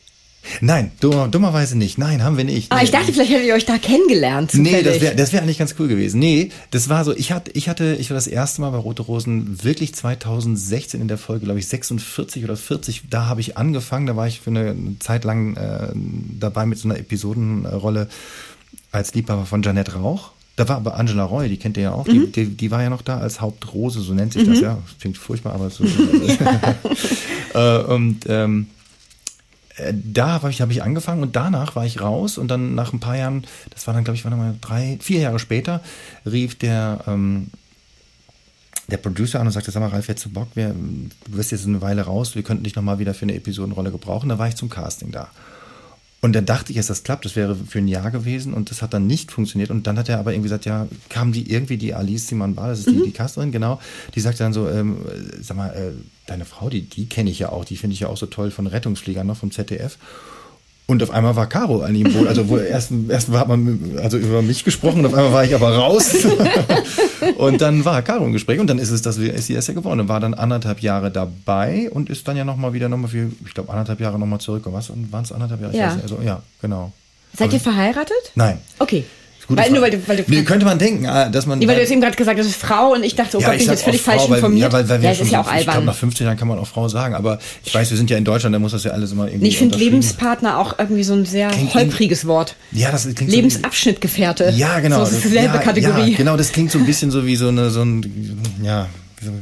[0.61, 1.99] Nein, dummer, dummerweise nicht.
[1.99, 2.73] Nein, haben wir nicht.
[2.73, 4.51] Ah, ich dachte, vielleicht hättet ihr euch da kennengelernt.
[4.51, 4.73] Zufällig.
[4.73, 6.19] Nee, das wäre das wär eigentlich ganz cool gewesen.
[6.21, 9.03] Nee, das war so, ich hatte, ich hatte, ich war das erste Mal bei Rote
[9.03, 13.05] Rosen wirklich 2016 in der Folge, glaube ich, 46 oder 40.
[13.11, 15.89] Da habe ich angefangen, da war ich für eine Zeit lang äh,
[16.39, 18.09] dabei mit so einer Episodenrolle
[18.91, 20.31] als Liebhaber von Janette Rauch.
[20.57, 22.33] Da war aber Angela Roy, die kennt ihr ja auch, mhm.
[22.33, 24.51] die, die, die, war ja noch da als Hauptrose, so nennt sich mhm.
[24.51, 24.79] das, ja.
[24.85, 25.85] Das klingt furchtbar, aber so.
[27.55, 28.78] äh, und ähm, äh,
[29.93, 33.01] da habe ich, hab ich angefangen und danach war ich raus und dann nach ein
[33.01, 35.83] paar Jahren, das war dann, glaube ich, war mal drei, vier Jahre später,
[36.27, 37.49] rief der, ähm,
[38.91, 41.67] der Producer an und sagte, sag mal, Ralf, jetzt zu Bock, wir, du wirst jetzt
[41.67, 44.29] eine Weile raus, wir könnten dich nochmal wieder für eine Episodenrolle gebrauchen.
[44.29, 45.29] Da war ich zum Casting da.
[46.21, 48.83] Und dann dachte ich, dass das klappt, das wäre für ein Jahr gewesen und das
[48.83, 49.71] hat dann nicht funktioniert.
[49.71, 52.69] Und dann hat er aber irgendwie gesagt, ja, kam die irgendwie, die Alice Simon Bar,
[52.69, 52.95] das ist mhm.
[52.97, 53.79] die, die Casterin, genau,
[54.15, 54.99] die sagte dann so, ähm,
[55.41, 55.93] sag mal, äh,
[56.31, 58.51] deine Frau, die, die kenne ich ja auch, die finde ich ja auch so toll
[58.51, 59.99] von Rettungsfliegern noch vom ZDF.
[60.91, 62.29] Und auf einmal war Caro an ihm wohl.
[62.29, 65.55] Also wo erst, erst hat man also über mich gesprochen und auf einmal war ich
[65.55, 66.15] aber raus.
[67.37, 69.75] und dann war Caro im Gespräch und dann ist es das, ist sie erst ja
[69.75, 70.01] geworden.
[70.01, 73.53] Und war dann anderthalb Jahre dabei und ist dann ja nochmal wieder nochmal für, ich
[73.53, 74.63] glaube, anderthalb Jahre nochmal zurück.
[74.65, 75.77] Was waren es anderthalb Jahre?
[75.77, 75.99] Ja.
[76.03, 76.93] Also, ja, genau.
[77.37, 78.33] Seid ihr verheiratet?
[78.35, 78.59] Nein.
[78.79, 79.05] Okay.
[79.49, 81.59] Gute weil, nur weil du, weil du nee, könnte man denken, ah, dass man.
[81.59, 83.41] Nee, weil du jetzt eben gerade gesagt hast, das ist Frau und ich dachte, oh
[83.41, 84.71] ja, Gott, bin ich jetzt völlig falsch Frau, informiert.
[84.71, 85.61] Ja, weil, weil wir ja, schon, ist ja auch albern.
[85.61, 88.11] Ich glaube, nach 15 Jahren kann man auch Frau sagen, aber ich weiß, wir sind
[88.11, 89.45] ja in Deutschland, da muss das ja alles immer irgendwie.
[89.45, 92.57] Nee, ich finde Lebenspartner auch irgendwie so ein sehr klingt holpriges Wort.
[92.73, 94.53] Ja, das klingt Lebensabschnittgefährte.
[94.55, 94.97] Ja, genau.
[94.97, 96.11] So, das ist dieselbe ja, Kategorie.
[96.11, 98.87] Ja, genau, das klingt so ein bisschen so wie so eine, so ein, ja,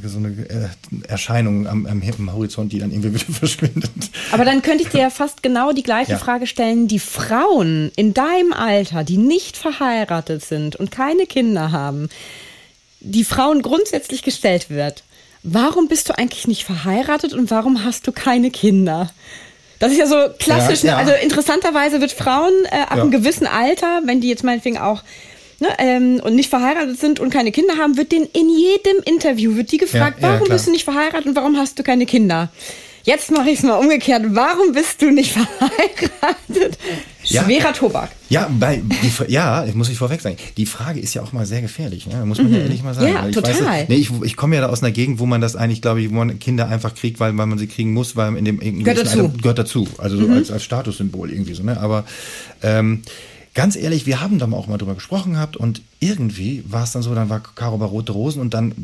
[0.04, 0.68] so eine äh,
[1.08, 3.90] Erscheinung am, am, am, Horizont, die dann irgendwie wieder verschwindet.
[4.32, 6.18] Aber dann könnte ich dir ja fast genau die gleiche ja.
[6.18, 6.88] Frage stellen.
[6.88, 12.08] Die Frauen in deinem Alter, die nicht verheiratet sind und keine Kinder haben,
[13.00, 15.04] die Frauen grundsätzlich gestellt wird.
[15.42, 19.10] Warum bist du eigentlich nicht verheiratet und warum hast du keine Kinder?
[19.78, 20.82] Das ist ja so klassisch.
[20.82, 20.96] Ja, ja.
[20.96, 25.02] Also interessanterweise wird Frauen äh, ab einem gewissen Alter, wenn die jetzt meinetwegen auch
[25.60, 29.56] ne, ähm, und nicht verheiratet sind und keine Kinder haben, wird denen in jedem Interview
[29.56, 32.50] wird die gefragt, warum bist du nicht verheiratet und warum hast du keine Kinder?
[33.06, 34.24] Jetzt mache ich es mal umgekehrt.
[34.30, 36.76] Warum bist du nicht verheiratet?
[37.22, 38.10] Schwerer ja, Tobak.
[38.28, 40.36] Ja, bei, die, ja, ich muss ich vorweg sagen.
[40.56, 42.26] Die Frage ist ja auch mal sehr gefährlich, ne?
[42.26, 42.54] muss man mhm.
[42.54, 43.12] ja ehrlich mal sagen.
[43.12, 43.64] Ja, total.
[43.64, 46.02] Weiß, nee, ich, ich komme ja da aus einer Gegend, wo man das eigentlich, glaube
[46.02, 48.58] ich, wo man Kinder einfach kriegt, weil, weil man sie kriegen muss, weil in dem
[48.58, 49.20] gehört dazu.
[49.20, 49.88] Alter, gehört dazu.
[49.98, 50.32] Also so mhm.
[50.34, 51.62] als, als Statussymbol irgendwie so.
[51.62, 51.78] Ne?
[51.78, 52.04] Aber
[52.64, 53.02] ähm,
[53.56, 57.02] ganz ehrlich, wir haben da auch mal drüber gesprochen gehabt und irgendwie war es dann
[57.02, 58.74] so, dann war Caro bei Rote Rosen und dann,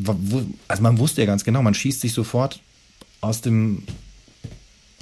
[0.66, 2.60] also man wusste ja ganz genau, man schießt sich sofort
[3.20, 3.84] aus dem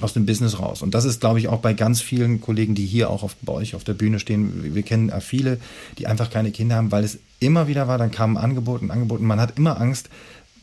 [0.01, 0.81] aus dem Business raus.
[0.81, 3.53] Und das ist, glaube ich, auch bei ganz vielen Kollegen, die hier auch auf, bei
[3.53, 4.73] euch auf der Bühne stehen.
[4.73, 5.59] Wir kennen viele,
[5.99, 9.21] die einfach keine Kinder haben, weil es immer wieder war, dann kamen Angebote Angebote.
[9.21, 10.09] Man hat immer Angst,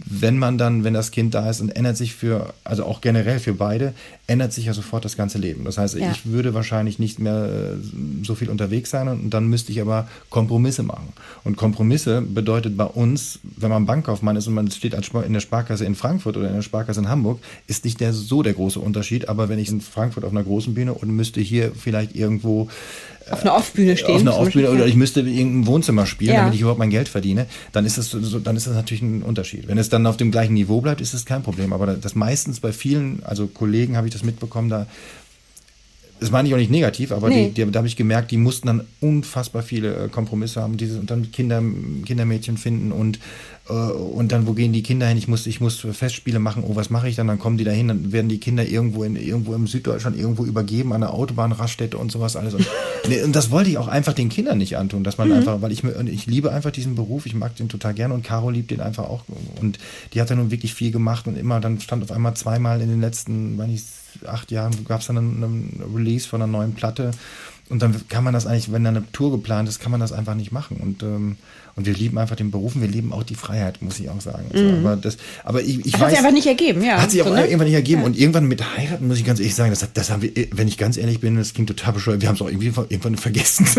[0.04, 3.40] wenn man dann, wenn das Kind da ist und ändert sich für, also auch generell
[3.40, 3.94] für beide,
[4.28, 5.64] ändert sich ja sofort das ganze Leben.
[5.64, 6.10] Das heißt, ja.
[6.10, 10.06] ich würde wahrscheinlich nicht mehr äh, so viel unterwegs sein und dann müsste ich aber
[10.30, 11.12] Kompromisse machen.
[11.42, 15.84] Und Kompromisse bedeutet bei uns, wenn man Bankkaufmann ist und man steht in der Sparkasse
[15.84, 19.28] in Frankfurt oder in der Sparkasse in Hamburg, ist nicht der so der große Unterschied.
[19.28, 22.68] Aber wenn ich in Frankfurt auf einer großen Bühne und müsste hier vielleicht irgendwo
[23.30, 24.16] auf einer Off-Bühne stehen.
[24.16, 26.40] Auf einer Off-Bühne oder ich müsste in irgendeinem Wohnzimmer spielen, ja.
[26.40, 29.22] damit ich überhaupt mein Geld verdiene, dann ist das so, dann ist das natürlich ein
[29.22, 29.68] Unterschied.
[29.68, 31.72] Wenn es dann auf dem gleichen Niveau bleibt, ist es kein Problem.
[31.72, 34.86] Aber das meistens bei vielen, also Kollegen habe ich das mitbekommen, da
[36.20, 37.52] das meine ich auch nicht negativ, aber nee.
[37.54, 40.98] die, die, da habe ich gemerkt, die mussten dann unfassbar viele äh, Kompromisse haben, diese,
[40.98, 41.62] und dann Kinder,
[42.04, 43.18] Kindermädchen finden und äh,
[43.72, 45.18] und dann, wo gehen die Kinder hin?
[45.18, 46.64] Ich muss, ich muss Festspiele machen.
[46.66, 47.26] Oh, was mache ich dann?
[47.26, 50.44] Dann kommen die da hin, dann werden die Kinder irgendwo in, irgendwo im Süddeutschland irgendwo
[50.44, 52.54] übergeben an der Autobahnraststätte und sowas alles.
[52.54, 52.66] Und,
[53.24, 55.34] und das wollte ich auch einfach den Kindern nicht antun, dass man mhm.
[55.34, 58.48] einfach, weil ich ich liebe einfach diesen Beruf, ich mag den total gerne und Caro
[58.50, 59.24] liebt den einfach auch.
[59.60, 59.78] Und
[60.14, 62.88] die hat dann nun wirklich viel gemacht und immer, dann stand auf einmal zweimal in
[62.88, 66.72] den letzten, weiß ich, acht Jahren gab es dann einen, einen Release von einer neuen
[66.72, 67.10] Platte.
[67.68, 70.12] Und dann kann man das eigentlich, wenn da eine Tour geplant ist, kann man das
[70.12, 70.78] einfach nicht machen.
[70.78, 71.36] Und ähm,
[71.78, 74.20] und wir lieben einfach den Beruf und wir lieben auch die Freiheit, muss ich auch
[74.20, 74.46] sagen.
[74.52, 74.84] Mhm.
[74.84, 77.00] aber, das, aber ich, ich das weiß, hat sich einfach nicht ergeben, ja.
[77.00, 77.44] Hat sich auch so, ne?
[77.44, 78.00] irgendwann nicht ergeben.
[78.00, 78.06] Ja.
[78.08, 80.76] Und irgendwann mit heiraten, muss ich ganz ehrlich sagen, das, das haben wir, wenn ich
[80.76, 83.64] ganz ehrlich bin, das klingt total bescheuert, wir haben es auch irgendwie irgendwann vergessen.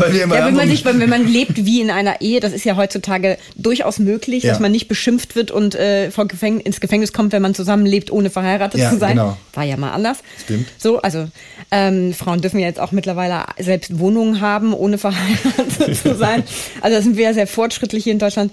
[0.00, 2.52] Weil wir immer ja, wenn man, sich, wenn man lebt wie in einer Ehe, das
[2.52, 4.50] ist ja heutzutage durchaus möglich, ja.
[4.50, 8.10] dass man nicht beschimpft wird und äh, vor Gefäng ins Gefängnis kommt, wenn man zusammenlebt,
[8.10, 9.12] ohne verheiratet ja, zu sein.
[9.12, 9.36] Genau.
[9.52, 10.18] War ja mal anders.
[10.44, 10.68] Stimmt.
[10.78, 11.28] So, also
[11.70, 16.42] ähm, Frauen dürfen ja jetzt auch mittlerweile selbst Wohnungen haben, ohne verheiratet zu sein.
[16.80, 18.52] Also da sind wir ja sehr fortschrittlich hier in Deutschland.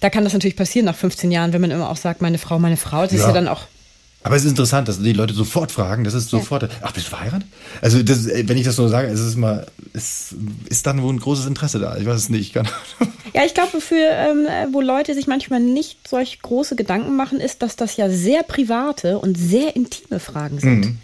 [0.00, 2.58] Da kann das natürlich passieren nach 15 Jahren, wenn man immer auch sagt, meine Frau,
[2.58, 3.02] meine Frau.
[3.02, 3.62] Das ist ja dann auch
[4.24, 6.68] aber es ist interessant, dass die Leute sofort fragen, das ist sofort, ja.
[6.80, 7.46] ach, bist du verheiratet?
[7.82, 10.34] Also, das, wenn ich das so sage, ist es mal, ist,
[10.64, 11.98] ist dann wohl ein großes Interesse da.
[11.98, 12.54] Ich weiß es nicht.
[12.54, 12.66] Kann.
[13.34, 17.62] Ja, ich glaube, für, ähm, wo Leute sich manchmal nicht solch große Gedanken machen, ist,
[17.62, 20.84] dass das ja sehr private und sehr intime Fragen sind.
[20.84, 20.98] Mhm.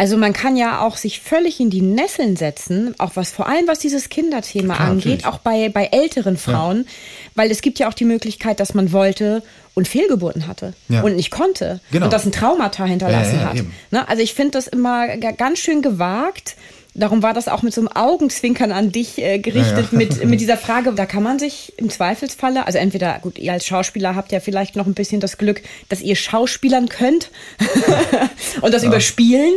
[0.00, 3.66] Also man kann ja auch sich völlig in die Nesseln setzen, auch was vor allem
[3.66, 5.26] was dieses Kinderthema Klar, angeht, natürlich.
[5.26, 6.92] auch bei, bei älteren Frauen, ja.
[7.34, 9.42] weil es gibt ja auch die Möglichkeit, dass man wollte
[9.78, 11.02] und Fehlgeburten hatte ja.
[11.02, 12.06] und nicht konnte genau.
[12.06, 13.56] und das ein Traumata hinterlassen ja, hat.
[13.90, 14.08] Ne?
[14.08, 16.56] Also ich finde das immer ganz schön gewagt
[16.94, 19.98] Darum war das auch mit so einem Augenzwinkern an dich äh, gerichtet, ja, ja.
[19.98, 20.92] Mit, mit dieser Frage.
[20.94, 24.74] Da kann man sich im Zweifelsfalle, also entweder, gut, ihr als Schauspieler habt ja vielleicht
[24.74, 27.30] noch ein bisschen das Glück, dass ihr Schauspielern könnt
[28.62, 28.88] und das ja.
[28.88, 29.52] überspielen.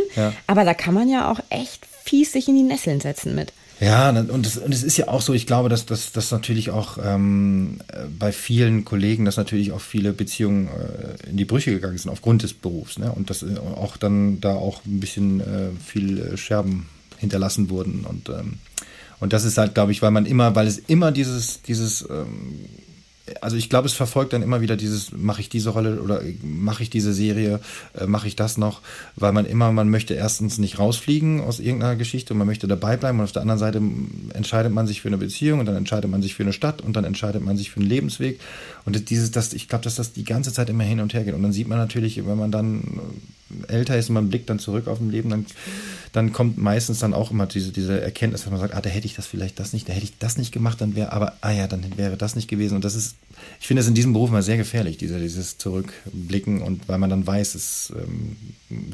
[0.46, 3.52] Aber da kann man ja auch echt fies sich in die Nesseln setzen mit.
[3.82, 7.80] Ja, und es, und ist ja auch so, ich glaube, dass das natürlich auch ähm,
[8.16, 12.44] bei vielen Kollegen, dass natürlich auch viele Beziehungen äh, in die Brüche gegangen sind aufgrund
[12.44, 13.00] des Berufs.
[13.00, 13.10] Ne?
[13.10, 16.86] Und dass äh, auch dann da auch ein bisschen äh, viel äh, Scherben
[17.18, 18.04] hinterlassen wurden.
[18.04, 18.58] Und, ähm,
[19.18, 22.60] und das ist halt, glaube ich, weil man immer, weil es immer dieses, dieses ähm,
[23.40, 26.82] also ich glaube, es verfolgt dann immer wieder dieses, mache ich diese Rolle oder mache
[26.82, 27.60] ich diese Serie,
[27.98, 28.80] äh, mache ich das noch,
[29.16, 32.96] weil man immer, man möchte erstens nicht rausfliegen aus irgendeiner Geschichte und man möchte dabei
[32.96, 33.80] bleiben und auf der anderen Seite
[34.34, 36.94] entscheidet man sich für eine Beziehung und dann entscheidet man sich für eine Stadt und
[36.94, 38.40] dann entscheidet man sich für einen Lebensweg.
[38.84, 41.34] Und dieses, das, ich glaube, dass das die ganze Zeit immer hin und her geht.
[41.34, 43.00] Und dann sieht man natürlich, wenn man dann
[43.68, 45.46] älter ist und man blickt dann zurück auf ein Leben, dann,
[46.12, 49.06] dann kommt meistens dann auch immer diese, diese Erkenntnis, dass man sagt, ah, da hätte
[49.06, 51.52] ich das vielleicht das nicht, da hätte ich das nicht gemacht, dann wäre, aber, ah
[51.52, 52.74] ja, dann wäre das nicht gewesen.
[52.74, 53.16] Und das ist,
[53.60, 57.10] ich finde es in diesem Beruf mal sehr gefährlich, diese, dieses Zurückblicken und weil man
[57.10, 58.36] dann weiß, es ähm,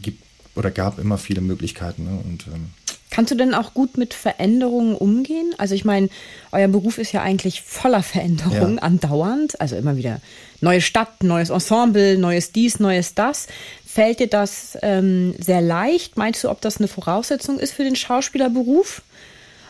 [0.03, 0.23] gibt
[0.55, 2.05] oder gab immer viele Möglichkeiten.
[2.05, 2.19] Ne?
[2.25, 2.71] Und, ähm,
[3.11, 5.55] Kannst du denn auch gut mit Veränderungen umgehen?
[5.57, 6.11] Also ich meine,
[6.53, 8.83] euer Beruf ist ja eigentlich voller Veränderungen ja.
[8.83, 9.61] andauernd.
[9.61, 10.21] Also immer wieder
[10.61, 13.47] neue Stadt, neues Ensemble, neues dies, neues das.
[13.91, 16.19] Fällt dir das ähm, sehr leicht?
[16.19, 19.01] Meinst du, ob das eine Voraussetzung ist für den Schauspielerberuf?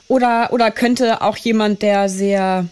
[0.08, 2.66] Oder, oder könnte auch jemand, der sehr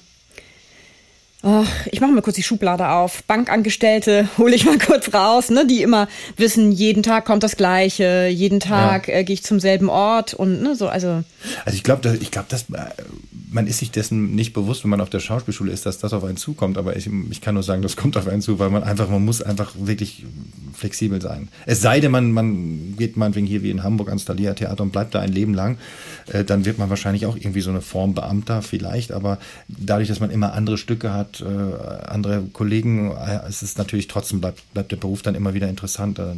[1.46, 3.22] ach, ich mache mal kurz die Schublade auf.
[3.24, 8.26] Bankangestellte hole ich mal kurz raus, ne, die immer wissen, jeden Tag kommt das Gleiche,
[8.26, 9.14] jeden Tag ja.
[9.14, 11.22] äh, gehe ich zum selben Ort und ne, so, also.
[11.64, 12.90] Also ich glaube, ich glaube, dass äh,
[13.56, 16.22] man ist sich dessen nicht bewusst, wenn man auf der Schauspielschule ist, dass das auf
[16.24, 16.76] einen zukommt.
[16.76, 19.24] Aber ich, ich kann nur sagen, das kommt auf einen zu, weil man einfach, man
[19.24, 20.24] muss einfach wirklich
[20.74, 21.48] flexibel sein.
[21.64, 24.92] Es sei denn, man, man geht meinetwegen hier wie in Hamburg ans Thalia Theater und
[24.92, 25.78] bleibt da ein Leben lang,
[26.26, 29.10] äh, dann wird man wahrscheinlich auch irgendwie so eine Form Beamter vielleicht.
[29.10, 29.38] Aber
[29.68, 31.44] dadurch, dass man immer andere Stücke hat, äh,
[32.06, 36.18] andere Kollegen, äh, ist es natürlich trotzdem bleibt, bleibt der Beruf dann immer wieder interessant,
[36.18, 36.34] äh,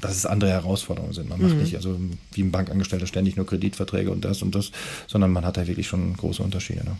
[0.00, 1.28] dass es andere Herausforderungen sind.
[1.28, 1.60] Man macht mhm.
[1.60, 1.96] nicht also
[2.32, 4.72] wie ein Bankangestellter ständig nur Kreditverträge und das und das,
[5.06, 6.84] sondern man hat da wirklich schon große Unterschiede.
[6.84, 6.96] Ne?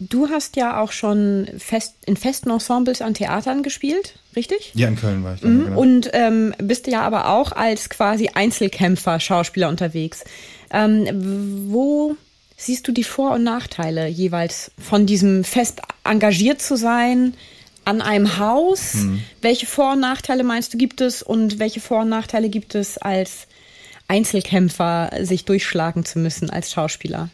[0.00, 4.72] Du hast ja auch schon fest, in festen Ensembles an Theatern gespielt, richtig?
[4.74, 5.40] Ja, in Köln war ich.
[5.40, 5.64] Dann, mhm.
[5.64, 5.80] genau.
[5.80, 10.24] Und ähm, bist ja aber auch als quasi Einzelkämpfer Schauspieler unterwegs.
[10.70, 12.16] Ähm, wo
[12.56, 17.34] siehst du die Vor- und Nachteile jeweils von diesem fest engagiert zu sein
[17.84, 18.94] an einem Haus?
[18.94, 19.22] Mhm.
[19.42, 22.98] Welche Vor- und Nachteile meinst du gibt es und welche Vor- und Nachteile gibt es
[22.98, 23.46] als
[24.08, 27.30] Einzelkämpfer sich durchschlagen zu müssen als Schauspieler?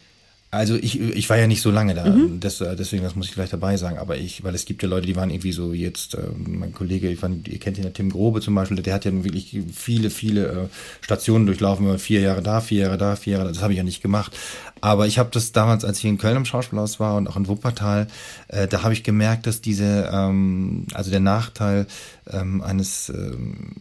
[0.53, 2.41] Also ich, ich war ja nicht so lange da, mhm.
[2.41, 3.97] das, äh, deswegen das muss ich gleich dabei sagen.
[3.97, 7.07] Aber ich, weil es gibt ja Leute, die waren irgendwie so jetzt, äh, mein Kollege,
[7.07, 10.09] ich fand, ihr kennt ihn ja Tim Grobe zum Beispiel, der hat ja wirklich viele,
[10.09, 10.67] viele äh,
[10.99, 13.51] Stationen durchlaufen, vier Jahre da, vier Jahre da, vier Jahre da.
[13.53, 14.37] Das habe ich ja nicht gemacht.
[14.81, 17.47] Aber ich habe das damals, als ich in Köln im Schauspielhaus war und auch in
[17.47, 18.07] Wuppertal,
[18.49, 21.87] äh, da habe ich gemerkt, dass diese, ähm, also der Nachteil
[22.29, 23.75] ähm, eines ähm,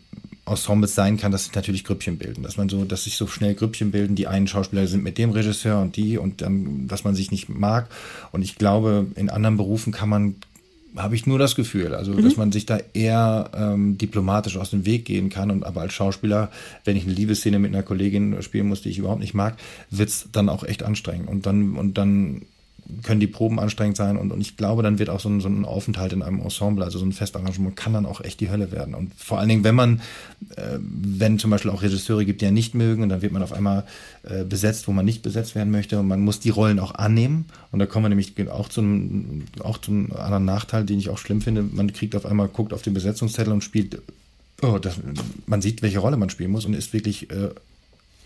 [0.51, 3.55] Ensembles sein kann, dass sich natürlich Grüppchen bilden, dass man so, dass sich so schnell
[3.55, 7.15] Grüppchen bilden, die einen Schauspieler sind mit dem Regisseur und die und dann, dass man
[7.15, 7.89] sich nicht mag.
[8.33, 10.35] Und ich glaube, in anderen Berufen kann man
[10.97, 12.25] habe ich nur das Gefühl, also mhm.
[12.25, 15.51] dass man sich da eher ähm, diplomatisch aus dem Weg gehen kann.
[15.51, 16.51] Und aber als Schauspieler,
[16.85, 19.57] wenn ich eine Liebesszene mit einer Kollegin spielen muss, die ich überhaupt nicht mag,
[19.91, 21.29] wird's dann auch echt anstrengend.
[21.29, 22.43] Und dann und dann
[23.03, 25.49] können die Proben anstrengend sein und, und ich glaube, dann wird auch so ein, so
[25.49, 28.73] ein Aufenthalt in einem Ensemble, also so ein Festarrangement, kann dann auch echt die Hölle
[28.73, 28.95] werden.
[28.95, 30.01] Und vor allen Dingen, wenn man,
[30.57, 33.43] äh, wenn zum Beispiel auch Regisseure gibt, die ja nicht mögen, und dann wird man
[33.43, 33.85] auf einmal
[34.23, 37.47] äh, besetzt, wo man nicht besetzt werden möchte und man muss die Rollen auch annehmen.
[37.73, 41.41] Und da kommen wir nämlich auch zum, auch zum anderen Nachteil, den ich auch schlimm
[41.41, 41.63] finde.
[41.63, 44.01] Man kriegt auf einmal, guckt auf den Besetzungszettel und spielt,
[44.63, 44.97] oh, das,
[45.47, 47.51] man sieht, welche Rolle man spielen muss und ist wirklich äh,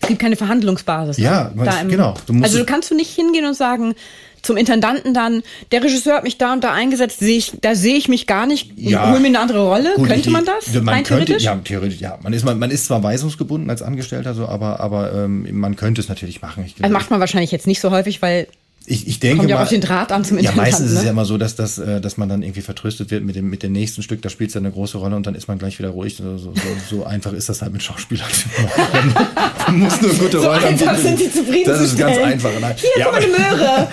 [0.05, 1.17] es gibt keine Verhandlungsbasis.
[1.17, 1.23] Ne?
[1.23, 1.85] Ja, ne?
[1.87, 2.13] genau.
[2.27, 3.95] Du also du kannst du nicht hingehen und sagen,
[4.45, 5.41] zum Intendanten dann,
[5.71, 8.45] der Regisseur hat mich da und da eingesetzt, sehe ich, da sehe ich mich gar
[8.45, 9.93] nicht, ja, hol mir eine andere Rolle.
[9.95, 10.71] Gut, könnte man das?
[10.73, 11.43] Man rein könnte, theoretisch?
[11.43, 12.19] Ja, theoretisch, ja.
[12.21, 15.99] Man ist, man, man ist zwar weisungsgebunden als Angestellter, so, aber, aber ähm, man könnte
[16.01, 16.63] es natürlich machen.
[16.65, 18.47] Ich, also macht man wahrscheinlich jetzt nicht so häufig, weil
[18.87, 20.57] ich, ich denke Kommt ja mal, auf den Draht an zum Internet.
[20.57, 20.93] Ja, meistens ne?
[20.93, 23.35] ist es ja immer so, dass, das, äh, dass man dann irgendwie vertröstet wird mit
[23.35, 25.47] dem, mit dem nächsten Stück, da spielt es ja eine große Rolle und dann ist
[25.47, 26.17] man gleich wieder ruhig.
[26.17, 26.53] So, so,
[26.89, 28.27] so einfach ist das halt mit Schauspielern.
[29.67, 32.51] man muss nur gute so Rollen einfach sind die zufrieden Das ist ganz einfach.
[32.59, 32.75] Nein.
[32.77, 33.87] Hier, ja, eine Möhre.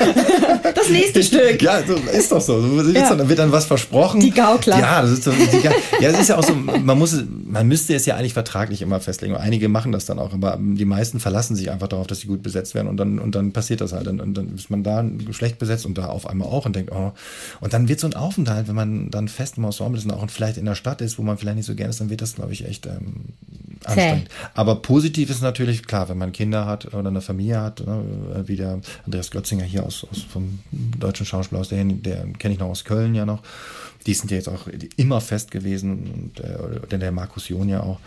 [0.74, 1.60] Das nächste Stück.
[1.62, 2.58] Ja, so, ist doch so.
[2.92, 3.14] Ja.
[3.14, 4.20] Dann wird dann was versprochen.
[4.20, 4.78] Die Gaukler.
[4.78, 7.94] Ja, das ist so, die, ja, es ist ja auch so, man muss, man müsste
[7.94, 9.34] es ja eigentlich vertraglich immer festlegen.
[9.34, 12.26] Und einige machen das dann auch, aber die meisten verlassen sich einfach darauf, dass sie
[12.26, 14.06] gut besetzt werden und dann, und dann passiert das halt.
[14.08, 17.12] Und dann ist man da schlecht besetzt und da auf einmal auch und denkt, oh.
[17.60, 20.28] Und dann wird so ein Aufenthalt, wenn man dann fest im Ensemble ist und auch
[20.30, 22.34] vielleicht in der Stadt ist, wo man vielleicht nicht so gerne ist, dann wird das,
[22.34, 23.34] glaube ich, echt ähm,
[23.84, 24.28] anstrengend.
[24.28, 24.50] Okay.
[24.54, 28.56] Aber positiv ist natürlich klar, wenn man Kinder hat oder eine Familie hat, ne, wie
[28.56, 32.84] der Andreas Götzinger hier aus, aus vom deutschen Schauspielhaus, der, der kenne ich noch aus
[32.84, 33.42] Köln ja noch.
[34.06, 34.66] Die sind ja jetzt auch
[34.96, 38.00] immer fest gewesen und äh, der Markus John ja auch.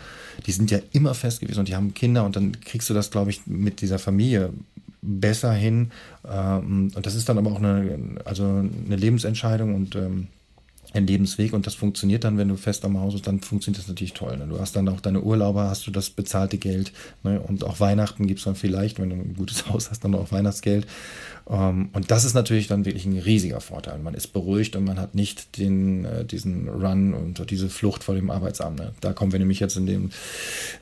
[0.46, 3.10] Die sind ja immer fest gewesen und die haben Kinder und dann kriegst du das,
[3.10, 4.52] glaube ich, mit dieser Familie
[5.06, 5.90] besser hin.
[6.28, 10.28] Ähm, und das ist dann aber auch eine, also eine Lebensentscheidung und ähm,
[10.96, 13.88] ein Lebensweg und das funktioniert dann, wenn du fest am Haus bist, dann funktioniert das
[13.88, 14.36] natürlich toll.
[14.36, 14.46] Ne?
[14.48, 16.92] Du hast dann auch deine Urlauber, hast du das bezahlte Geld
[17.22, 17.40] ne?
[17.40, 20.32] und auch Weihnachten gibt es dann vielleicht, wenn du ein gutes Haus hast, dann auch
[20.32, 20.86] Weihnachtsgeld.
[21.48, 23.98] Ähm, und das ist natürlich dann wirklich ein riesiger Vorteil.
[23.98, 28.14] Man ist beruhigt und man hat nicht den, äh, diesen Run und diese Flucht vor
[28.14, 28.78] dem Arbeitsamt.
[28.78, 28.92] Ne?
[29.00, 30.10] Da kommen wir nämlich jetzt in dem,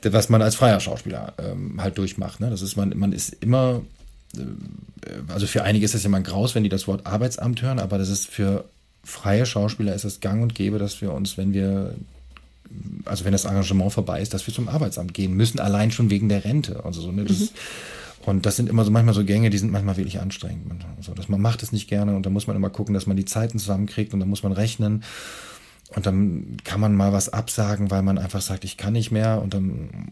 [0.03, 1.33] was man als freier Schauspieler
[1.77, 2.41] halt durchmacht.
[2.41, 3.81] Das ist man, man ist immer
[5.27, 7.97] also für einige ist das ja mal graus, wenn die das Wort Arbeitsamt hören, aber
[7.97, 8.65] das ist für
[9.03, 11.93] freie Schauspieler ist es gang und gäbe, dass wir uns, wenn wir,
[13.05, 16.27] also wenn das Engagement vorbei ist, dass wir zum Arbeitsamt gehen müssen, allein schon wegen
[16.27, 16.83] der Rente.
[16.83, 17.49] Also so, ne, das, mhm.
[18.25, 20.83] Und das sind immer so manchmal so Gänge, die sind manchmal wirklich anstrengend.
[20.97, 23.15] Also, dass man macht es nicht gerne und da muss man immer gucken, dass man
[23.15, 25.03] die Zeiten zusammenkriegt und da muss man rechnen.
[25.93, 29.41] Und dann kann man mal was absagen, weil man einfach sagt, ich kann nicht mehr.
[29.41, 30.11] Und dann,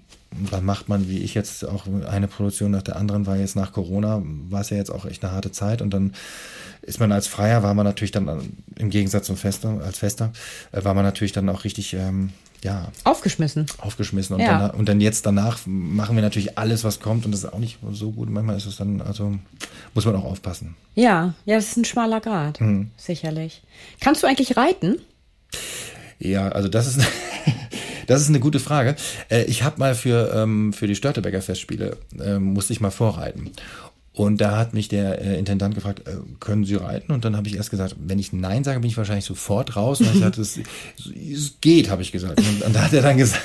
[0.52, 3.74] dann macht man, wie ich jetzt auch eine Produktion nach der anderen, war jetzt nach
[3.74, 5.82] Corona, war es ja jetzt auch echt eine harte Zeit.
[5.82, 6.14] Und dann
[6.84, 10.32] ist man als Freier, war man natürlich dann im Gegensatz zum Fester, als Fester,
[10.72, 12.30] äh, war man natürlich dann auch richtig ähm,
[12.64, 12.90] ja.
[13.04, 13.66] Aufgeschmissen.
[13.80, 14.36] Aufgeschmissen.
[14.36, 14.68] Und, Ja.
[14.68, 17.26] dann, und dann jetzt danach machen wir natürlich alles, was kommt.
[17.26, 18.30] Und das ist auch nicht so gut.
[18.30, 19.38] Manchmal ist es dann, also
[19.94, 20.76] muss man auch aufpassen.
[20.96, 22.62] Ja, ja, das ist ein schmaler Grad.
[22.62, 22.92] Mhm.
[22.96, 23.64] Sicherlich.
[24.00, 24.98] Kannst du eigentlich reiten?
[26.20, 27.00] Ja, also das ist,
[28.08, 28.96] das ist eine gute Frage.
[29.30, 33.52] Äh, ich habe mal für, ähm, für die Störtebecker Festspiele, ähm, musste ich mal vorreiten.
[34.16, 37.12] Und da hat mich der äh, Intendant gefragt, äh, können Sie reiten?
[37.12, 40.02] Und dann habe ich erst gesagt, wenn ich Nein sage, bin ich wahrscheinlich sofort raus.
[40.02, 40.60] Und dann hat es,
[41.34, 42.40] es geht, habe ich gesagt.
[42.40, 43.42] Und, und da hat er dann gesagt,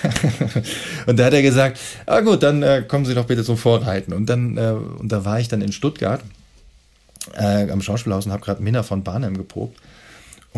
[1.07, 4.13] und da hat er gesagt, ah gut, dann äh, kommen Sie doch bitte zum Vorreiten.
[4.13, 6.21] Und dann, äh, und da war ich dann in Stuttgart
[7.35, 9.79] äh, am Schauspielhaus und habe gerade Minna von Barnhem geprobt.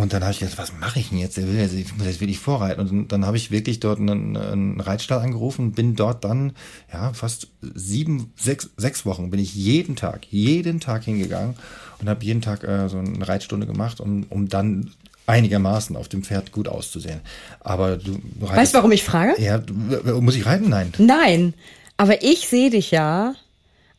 [0.00, 1.36] Und dann habe ich gedacht, was mache ich denn jetzt?
[1.36, 2.80] Der will jetzt, ich muss jetzt wirklich vorreiten.
[2.80, 6.52] Und dann, habe ich wirklich dort einen, einen Reitstall angerufen, bin dort dann,
[6.92, 11.54] ja, fast sieben, sechs, sechs Wochen bin ich jeden Tag, jeden Tag hingegangen
[12.00, 14.90] und habe jeden Tag äh, so eine Reitstunde gemacht, um, um dann
[15.26, 17.20] einigermaßen auf dem Pferd gut auszusehen.
[17.60, 19.40] Aber du, reitest- Weißt du, warum ich frage?
[19.40, 19.74] Ja, du,
[20.20, 20.68] muss ich reiten?
[20.68, 20.92] Nein.
[20.98, 21.54] Nein,
[21.96, 23.34] aber ich sehe dich ja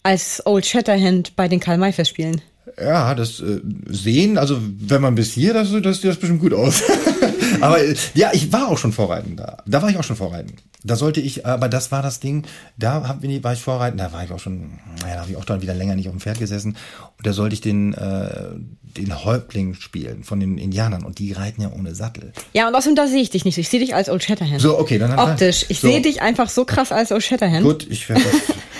[0.04, 2.42] als Old Shatterhand bei den Karl-May-Festspielen.
[2.80, 6.54] Ja, das äh, sehen, also wenn man bis hier, das, das sieht das bestimmt gut
[6.54, 6.84] aus.
[7.62, 9.58] aber äh, ja, ich war auch schon vorreiten da.
[9.65, 10.56] Da war ich auch schon vorreiten.
[10.84, 12.43] Da sollte ich, aber das war das Ding,
[12.78, 15.32] da hab, bin ich- war ich vorreiten, da war ich auch schon, naja, da habe
[15.32, 16.76] ich auch dann wieder länger nicht auf dem Pferd gesessen.
[17.17, 18.30] Und da sollte ich den, äh,
[18.97, 22.32] den Häuptling spielen von den Indianern und die reiten ja ohne Sattel.
[22.54, 23.56] Ja, und außerdem da sehe ich dich nicht.
[23.56, 23.62] so.
[23.62, 24.62] Ich sehe dich als Old Shatterhand.
[24.62, 25.65] So, okay, dann Optisch.
[25.69, 25.88] Ich so.
[25.88, 27.63] sehe dich einfach so krass als Old Shatterhand.
[27.63, 28.34] Gut, ich werde das.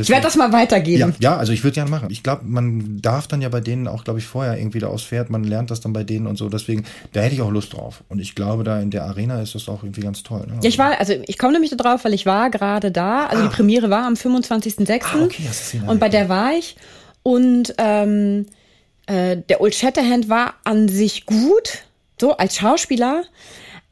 [0.00, 1.14] Ich werde das mal weitergeben.
[1.18, 2.08] Ja, ja, also ich würde gerne machen.
[2.10, 5.04] Ich glaube, man darf dann ja bei denen auch, glaube ich, vorher irgendwie da aufs
[5.04, 6.48] Pferd, man lernt das dann bei denen und so.
[6.48, 8.04] Deswegen, da hätte ich auch Lust drauf.
[8.08, 10.46] Und ich glaube, da in der Arena ist das auch irgendwie ganz toll.
[10.46, 10.58] Ne?
[10.62, 13.26] Ja, ich war, also ich komme nämlich da drauf, weil ich war gerade da.
[13.26, 15.02] Also die Premiere war am 25.06.
[15.02, 15.88] Ah, okay, es gesehen.
[15.88, 16.76] und bei der war ich.
[17.22, 18.46] Und ähm,
[19.06, 21.84] äh, der Old Shatterhand war an sich gut,
[22.20, 23.24] so als Schauspieler,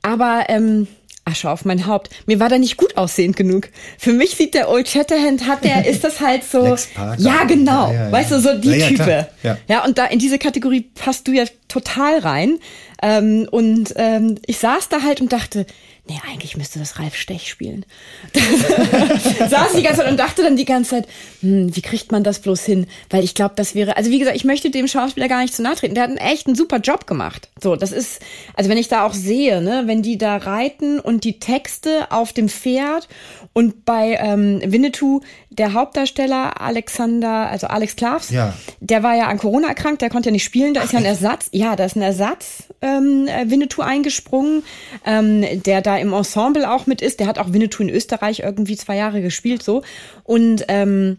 [0.02, 0.86] aber ähm,
[1.24, 2.10] Asche auf mein Haupt.
[2.26, 3.68] Mir war der nicht gut aussehend genug.
[3.98, 6.76] Für mich sieht der Old Shatterhand, hat der, ist das halt so.
[7.18, 7.90] Ja, genau.
[7.92, 8.12] Ja, ja.
[8.12, 9.28] Weißt du, so die Ja, ja, Type.
[9.68, 12.58] Ja, und da in diese Kategorie passt du ja total rein.
[13.02, 15.66] Ähm, und ähm, ich saß da halt und dachte,
[16.06, 17.86] nee, eigentlich müsste das Ralf Stech spielen.
[18.34, 21.08] saß die ganze Zeit und dachte dann die ganze Zeit,
[21.40, 22.86] hm, wie kriegt man das bloß hin?
[23.10, 25.62] Weil ich glaube, das wäre, also wie gesagt, ich möchte dem Schauspieler gar nicht zu
[25.62, 25.94] nahe treten.
[25.94, 27.48] Der hat einen echt einen super Job gemacht.
[27.62, 28.20] So, das ist,
[28.54, 32.32] also wenn ich da auch sehe, ne, wenn die da reiten und die Texte auf
[32.32, 33.08] dem Pferd
[33.52, 35.20] und bei ähm, Winnetou,
[35.58, 38.54] der Hauptdarsteller Alexander, also Alex Klavs, Ja.
[38.80, 41.04] der war ja an Corona erkrankt, der konnte ja nicht spielen, da ist ja ein
[41.04, 44.62] Ersatz, ja, da ist ein Ersatz ähm, äh, Winnetou eingesprungen,
[45.06, 48.76] ähm, der da im Ensemble auch mit ist, der hat auch Winnetou in Österreich irgendwie
[48.76, 49.82] zwei Jahre gespielt, so.
[50.24, 51.18] Und ähm,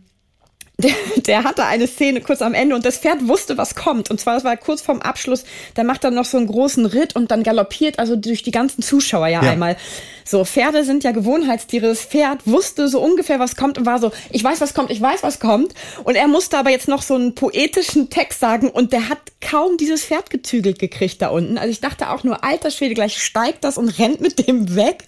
[0.78, 0.92] der,
[1.26, 4.12] der hatte eine Szene kurz am Ende und das Pferd wusste, was kommt.
[4.12, 7.16] Und zwar, das war kurz vorm Abschluss, da macht er noch so einen großen Ritt
[7.16, 9.52] und dann galoppiert also durch die ganzen Zuschauer ja, Ja.
[9.52, 9.78] einmal.
[10.28, 11.88] So, Pferde sind ja Gewohnheitstiere.
[11.88, 15.00] Das Pferd wusste so ungefähr, was kommt und war so, ich weiß, was kommt, ich
[15.00, 15.76] weiß, was kommt.
[16.04, 19.78] Und er musste aber jetzt noch so einen poetischen Text sagen und der hat kaum
[19.78, 21.60] dieses Pferd gezügelt gekriegt da unten.
[21.60, 25.06] Also ich dachte auch nur, alter Schwede, gleich steigt das und rennt mit dem weg.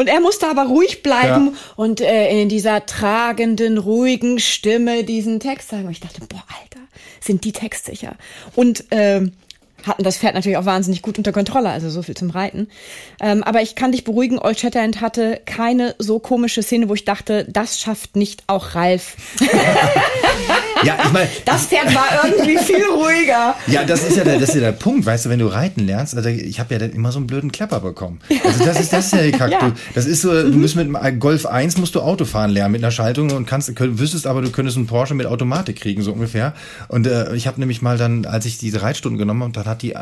[0.00, 1.52] Und er musste aber ruhig bleiben Ja.
[1.76, 5.84] und äh, in dieser tragenden, ruhigen Stimme diesen Text sagen.
[5.84, 6.80] Und ich dachte, boah, Alter,
[7.20, 8.16] sind die textsicher.
[8.56, 9.32] Und ähm,
[9.86, 12.68] hatten das Pferd natürlich auch wahnsinnig gut unter Kontrolle, also so viel zum Reiten.
[13.20, 17.04] Ähm, aber ich kann dich beruhigen, Old Shatterhand hatte keine so komische Szene, wo ich
[17.04, 19.16] dachte, das schafft nicht auch Ralf.
[20.84, 23.54] Ja, ich meine, Das Pferd war irgendwie viel ruhiger.
[23.66, 25.86] ja, das ist ja der, das ist ja der Punkt, weißt du, wenn du reiten
[25.86, 28.20] lernst, also ich habe ja dann immer so einen blöden Klepper bekommen.
[28.44, 29.50] Also das ist das ist ja die Kack.
[29.50, 29.58] Ja.
[29.68, 32.70] Du, das ist so, du musst mit einem Golf 1 musst du Auto fahren lernen
[32.72, 36.02] mit einer Schaltung und kannst könnt, wüsstest aber, du könntest einen Porsche mit Automatik kriegen
[36.02, 36.54] so ungefähr.
[36.86, 39.82] Und äh, ich habe nämlich mal dann, als ich diese Reitstunden genommen habe, dann hat
[39.82, 39.98] die, äh,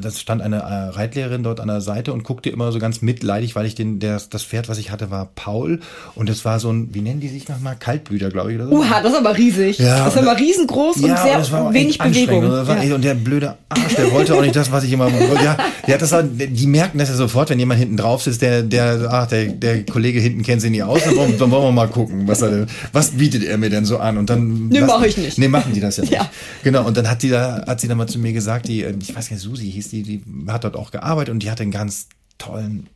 [0.00, 0.62] das stand eine äh,
[0.96, 4.20] Reitlehrerin dort an der Seite und guckte immer so ganz mitleidig, weil ich den, der,
[4.30, 5.80] das Pferd, was ich hatte, war Paul
[6.14, 8.76] und das war so ein, wie nennen die sich nochmal, Kaltblüter, glaube ich oder so.
[8.76, 9.78] Uha, das ist aber riesig.
[9.78, 11.98] Ja, das und- aber riesengroß und das war sehr wenig.
[11.98, 12.44] Bewegung.
[12.44, 12.94] Und, das war, Ja.
[12.94, 15.44] und der blöde Arsch, der wollte auch nicht das, was ich immer wollte.
[15.44, 18.62] Ja, ja, das war, die merken das ja sofort, wenn jemand hinten drauf sitzt, der,
[18.62, 21.72] der, ach, der, der Kollege hinten kennt sich nicht aus, dann wollen, dann wollen wir
[21.72, 24.18] mal gucken, was er was bietet er mir denn so an?
[24.18, 24.68] Und dann.
[24.68, 25.38] Nee, was- mach ich nicht.
[25.38, 26.12] Nee, machen die das ja nicht.
[26.12, 26.30] Ja.
[26.62, 26.86] Genau.
[26.86, 29.14] Und dann hat die da, hat sie dann mal zu mir gesagt, die, äh, ich
[29.14, 31.72] weiß gar nicht, Susi hieß die, die hat dort auch gearbeitet und die hatte einen
[31.72, 32.88] ganz tollen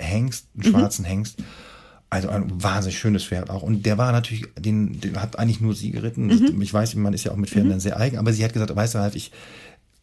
[0.00, 1.36] Hengst, einen schwarzen Hengst.
[2.14, 3.62] Also ein wahnsinnig schönes Pferd auch.
[3.62, 6.62] Und der war natürlich, den, den hat eigentlich nur sie geritten.
[6.62, 8.74] Ich weiß, man ist ja auch mit Pferden dann sehr eigen, aber sie hat gesagt,
[8.74, 9.32] weißt du, ich,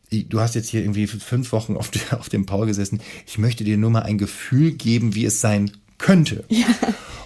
[0.09, 2.99] ich, du hast jetzt hier irgendwie fünf Wochen auf, der, auf dem Paul gesessen.
[3.25, 6.43] Ich möchte dir nur mal ein Gefühl geben, wie es sein könnte.
[6.49, 6.65] Ja.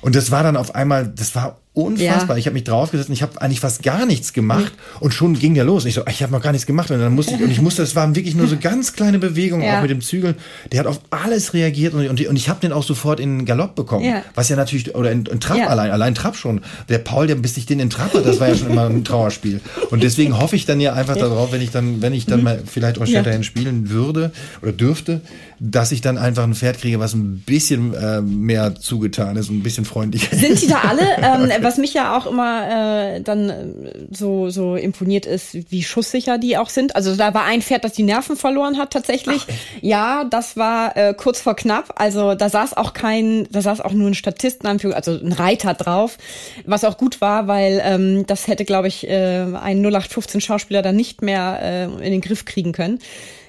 [0.02, 2.38] Und das war dann auf einmal, das war unfassbar.
[2.38, 2.39] Ja.
[2.39, 5.53] Ich habe mich draufgesetzt und ich habe eigentlich fast gar nichts gemacht und schon ging
[5.53, 5.84] der los.
[5.84, 7.61] Und ich so, ich habe noch gar nichts gemacht und dann musste ich und ich
[7.61, 9.78] musste, es waren wirklich nur so ganz kleine Bewegungen ja.
[9.78, 10.36] auch mit dem Zügel.
[10.71, 13.76] Der hat auf alles reagiert und, und, und ich habe den auch sofort in Galopp
[13.76, 14.23] bekommen, ja.
[14.34, 16.61] was ja natürlich oder in, in Trab allein, allein Trab schon.
[16.89, 19.03] Der Paul, der bis ich den in Trab hatte, das war ja schon immer ein
[19.03, 19.59] Trauerspiel.
[19.91, 22.63] Und deswegen hoffe ich dann ja einfach darauf, wenn ich dann, wenn ich dann mal
[22.65, 25.21] vielleicht auch Shatterhand spielen würde oder dürfte,
[25.59, 29.57] dass ich dann einfach ein Pferd kriege, was ein bisschen äh, mehr zugetan ist und
[29.57, 30.36] ein bisschen freundlicher.
[30.36, 31.05] Sind die da alle?
[31.26, 33.63] Ähm, was mich ja auch immer äh, dann äh,
[34.11, 36.95] so, so imponiert ist, wie schusssicher die auch sind.
[36.95, 39.45] Also da war ein Pferd, das die Nerven verloren hat tatsächlich.
[39.49, 41.93] Ach, ja, das war äh, kurz vor knapp.
[41.95, 46.18] Also da saß auch kein, da saß auch nur ein Statisten, also ein Reiter drauf,
[46.66, 50.95] was auch gut war, weil ähm, das hätte, glaube ich, äh, ein 0815 Schauspieler dann
[50.95, 52.99] nicht mehr äh, in den Griff kriegen können.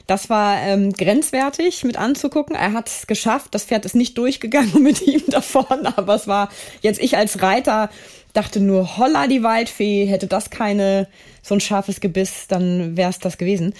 [0.06, 2.54] Das war ähm, grenzwertig mit anzugucken.
[2.54, 3.54] Er hat es geschafft.
[3.54, 6.48] Das Pferd ist nicht durchgegangen mit ihm da vorne, aber es war
[6.80, 7.90] jetzt ich als Reiter
[8.32, 11.08] dachte nur, holla die Waldfee, hätte das keine
[11.42, 13.74] so ein scharfes Gebiss, dann wäre es das gewesen.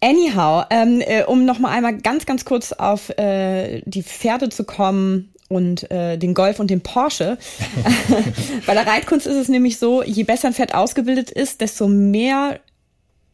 [0.00, 4.64] Anyhow, ähm, äh, um noch mal einmal ganz, ganz kurz auf äh, die Pferde zu
[4.64, 7.38] kommen und äh, den Golf und den Porsche.
[8.66, 12.60] Bei der Reitkunst ist es nämlich so, je besser ein Pferd ausgebildet ist, desto mehr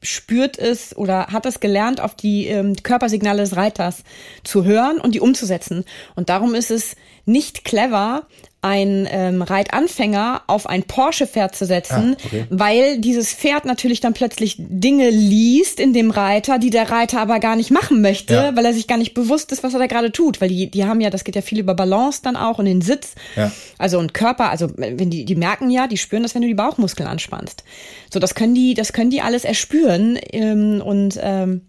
[0.04, 4.04] spürt es oder hat es gelernt, auf die ähm, Körpersignale des Reiters
[4.44, 5.84] zu hören und die umzusetzen.
[6.14, 8.26] Und darum ist es nicht clever,
[8.64, 12.46] ein ähm, Reitanfänger auf ein Porsche-Pferd zu setzen, ah, okay.
[12.48, 17.40] weil dieses Pferd natürlich dann plötzlich Dinge liest in dem Reiter, die der Reiter aber
[17.40, 18.56] gar nicht machen möchte, ja.
[18.56, 20.40] weil er sich gar nicht bewusst ist, was er da gerade tut.
[20.40, 22.80] Weil die, die haben ja, das geht ja viel über Balance dann auch und den
[22.80, 23.52] Sitz, ja.
[23.76, 26.54] also und Körper, also wenn die, die merken ja, die spüren das, wenn du die
[26.54, 27.64] Bauchmuskeln anspannst.
[28.10, 31.66] So, das können die, das können die alles erspüren ähm, und ähm,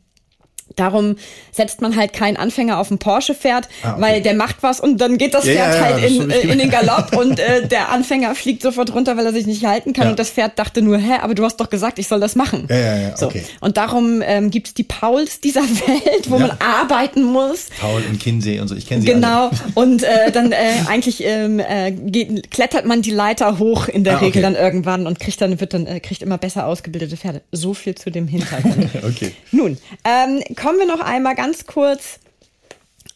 [0.76, 1.16] Darum
[1.52, 4.02] setzt man halt keinen Anfänger auf ein Porsche-Pferd, ah, okay.
[4.02, 6.40] weil der macht was und dann geht das ja, Pferd ja, ja, halt in, äh,
[6.42, 9.94] in den Galopp und äh, der Anfänger fliegt sofort runter, weil er sich nicht halten
[9.94, 12.36] kann und das Pferd dachte nur, hä, aber du hast doch gesagt, ich soll das
[12.36, 12.68] machen.
[12.70, 13.28] Ja, ja, ja, so.
[13.28, 13.44] okay.
[13.62, 17.68] Und darum ähm, gibt es die Pauls dieser Welt, wo man arbeiten muss.
[17.80, 19.52] Paul und Kinsey und so, ich kenne sie Genau, alle.
[19.76, 20.56] und äh, dann äh,
[20.88, 25.08] eigentlich ähm, äh, geht, klettert man die Leiter hoch in der ah, Regel dann irgendwann
[25.08, 27.42] und kriegt dann, wird dann, äh, kriegt immer besser ausgebildete Pferde.
[27.52, 28.90] So viel zu dem Hintergrund.
[29.04, 29.32] okay.
[29.52, 32.18] Nun, ähm, kommen wir noch einmal ganz kurz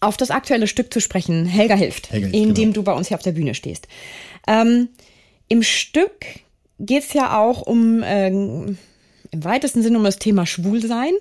[0.01, 1.47] auf das aktuelle Stück zu sprechen.
[1.47, 2.73] Helga hilft, Helga hilft in dem genau.
[2.73, 3.87] du bei uns hier auf der Bühne stehst.
[4.47, 4.89] Ähm,
[5.47, 6.11] Im Stück
[6.77, 8.77] geht es ja auch um, äh, im
[9.33, 11.13] weitesten Sinne um das Thema Schwulsein.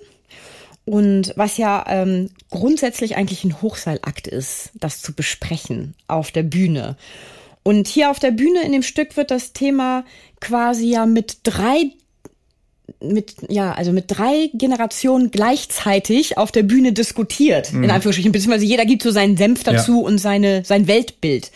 [0.85, 6.95] Und was ja ähm, grundsätzlich eigentlich ein Hochseilakt ist, das zu besprechen auf der Bühne.
[7.63, 10.05] Und hier auf der Bühne in dem Stück wird das Thema
[10.39, 11.89] quasi ja mit drei
[13.01, 17.83] mit, ja, also mit drei Generationen gleichzeitig auf der Bühne diskutiert, mhm.
[17.83, 20.07] in Anführungsstrichen, beziehungsweise jeder gibt so seinen Senf dazu ja.
[20.07, 21.51] und seine, sein Weltbild.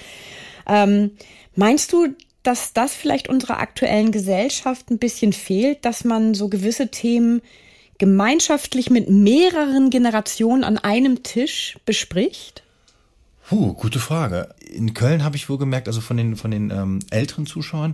[0.67, 1.11] Ähm,
[1.55, 2.07] meinst du,
[2.43, 7.41] dass das vielleicht unserer aktuellen Gesellschaft ein bisschen fehlt, dass man so gewisse Themen
[7.97, 12.62] gemeinschaftlich mit mehreren Generationen an einem Tisch bespricht?
[13.49, 14.49] Puh, gute Frage.
[14.71, 17.93] In Köln habe ich wohl gemerkt, also von den von den ähm, älteren Zuschauern,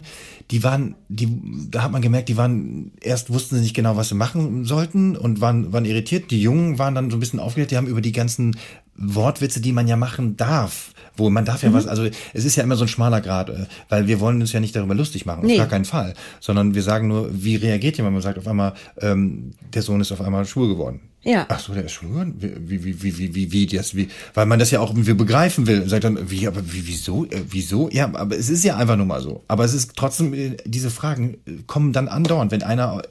[0.52, 1.28] die waren, die,
[1.72, 5.18] da hat man gemerkt, die waren erst wussten sie nicht genau, was sie machen sollten
[5.18, 6.30] und waren waren irritiert.
[6.30, 7.72] Die Jungen waren dann so ein bisschen aufgeregt.
[7.72, 8.56] Die haben über die ganzen
[8.96, 11.74] Wortwitze, die man ja machen darf, wo man darf ja mhm.
[11.74, 14.52] was, also es ist ja immer so ein schmaler Grad, äh, weil wir wollen uns
[14.52, 15.54] ja nicht darüber lustig machen, nee.
[15.54, 18.74] auf gar keinen Fall, sondern wir sagen nur, wie reagiert jemand, man sagt auf einmal,
[19.02, 21.09] ähm, der Sohn ist auf einmal schwul geworden.
[21.24, 21.46] Ja.
[21.50, 22.34] Ach so, der ist schwul?
[22.38, 25.68] Wie, wie, wie, wie, wie, wie, das, wie, weil man das ja auch irgendwie begreifen
[25.68, 25.88] will.
[25.88, 27.90] Sagt dann, wie, aber wie, wieso, äh, wieso?
[27.92, 29.44] Ja, aber es ist ja einfach nur mal so.
[29.48, 33.02] Aber es ist trotzdem, äh, diese Fragen kommen dann andauernd, wenn einer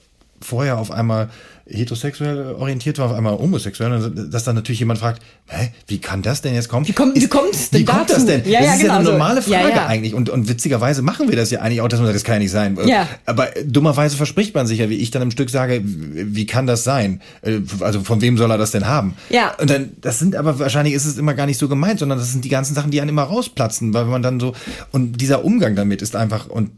[0.41, 1.29] vorher auf einmal
[1.71, 6.41] heterosexuell orientiert war, auf einmal homosexuell, dass dann natürlich jemand fragt, hä, wie kann das
[6.41, 6.89] denn jetzt kommen?
[6.89, 8.43] Wie kommt, wie kommt's denn Wie kommt das denn?
[8.47, 9.53] Ja, das ja, ist genau ja eine normale so.
[9.53, 9.87] Frage ja, ja.
[9.87, 12.37] eigentlich und, und witzigerweise machen wir das ja eigentlich auch, dass man sagt, das kann
[12.37, 12.79] ja nicht sein.
[12.87, 13.07] Ja.
[13.27, 16.85] Aber dummerweise verspricht man sich ja, wie ich dann im Stück sage, wie kann das
[16.85, 17.21] sein?
[17.43, 19.15] Äh, also von wem soll er das denn haben?
[19.29, 19.55] Ja.
[19.61, 22.33] Und dann, das sind aber wahrscheinlich ist es immer gar nicht so gemeint, sondern das
[22.33, 24.55] sind die ganzen Sachen, die einen immer rausplatzen, weil man dann so,
[24.93, 26.71] und dieser Umgang damit ist einfach, und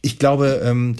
[0.00, 0.96] ich glaube, ähm,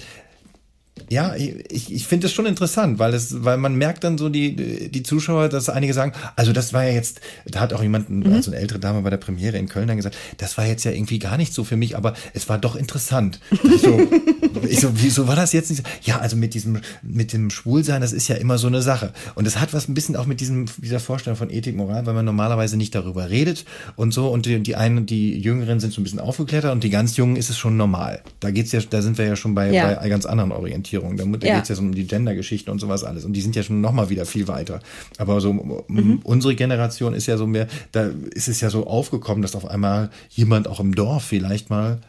[1.09, 4.89] ja, ich, ich finde es schon interessant, weil es, weil man merkt dann so die,
[4.89, 8.33] die Zuschauer, dass einige sagen, also das war ja jetzt, da hat auch jemand, mhm.
[8.33, 10.91] also eine ältere Dame bei der Premiere in Köln dann gesagt, das war jetzt ja
[10.91, 13.39] irgendwie gar nicht so für mich, aber es war doch interessant.
[13.51, 13.99] Ich so,
[14.67, 15.85] ich so wieso war das jetzt nicht?
[15.85, 15.89] so?
[16.03, 19.13] Ja, also mit diesem, mit dem Schwulsein, das ist ja immer so eine Sache.
[19.35, 22.13] Und es hat was ein bisschen auch mit diesem, dieser Vorstellung von Ethik, Moral, weil
[22.13, 24.29] man normalerweise nicht darüber redet und so.
[24.29, 27.35] Und die, die einen, die Jüngeren sind so ein bisschen aufgeklettert und die ganz Jungen
[27.35, 28.21] ist es schon normal.
[28.39, 29.93] Da geht's ja, da sind wir ja schon bei, ja.
[29.93, 30.88] bei ganz anderen Orientierungen.
[30.97, 31.17] Orientierung.
[31.17, 31.55] Da, da ja.
[31.55, 33.25] geht es ja so um die Gender-Geschichten und sowas alles.
[33.25, 34.79] Und die sind ja schon nochmal wieder viel weiter.
[35.17, 36.19] Aber so mhm.
[36.23, 40.09] unsere Generation ist ja so mehr, da ist es ja so aufgekommen, dass auf einmal
[40.29, 41.99] jemand auch im Dorf vielleicht mal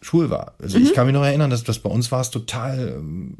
[0.00, 0.54] schwul war.
[0.62, 0.84] Also mhm.
[0.84, 3.38] ich kann mich noch erinnern, dass das bei uns war es total ähm,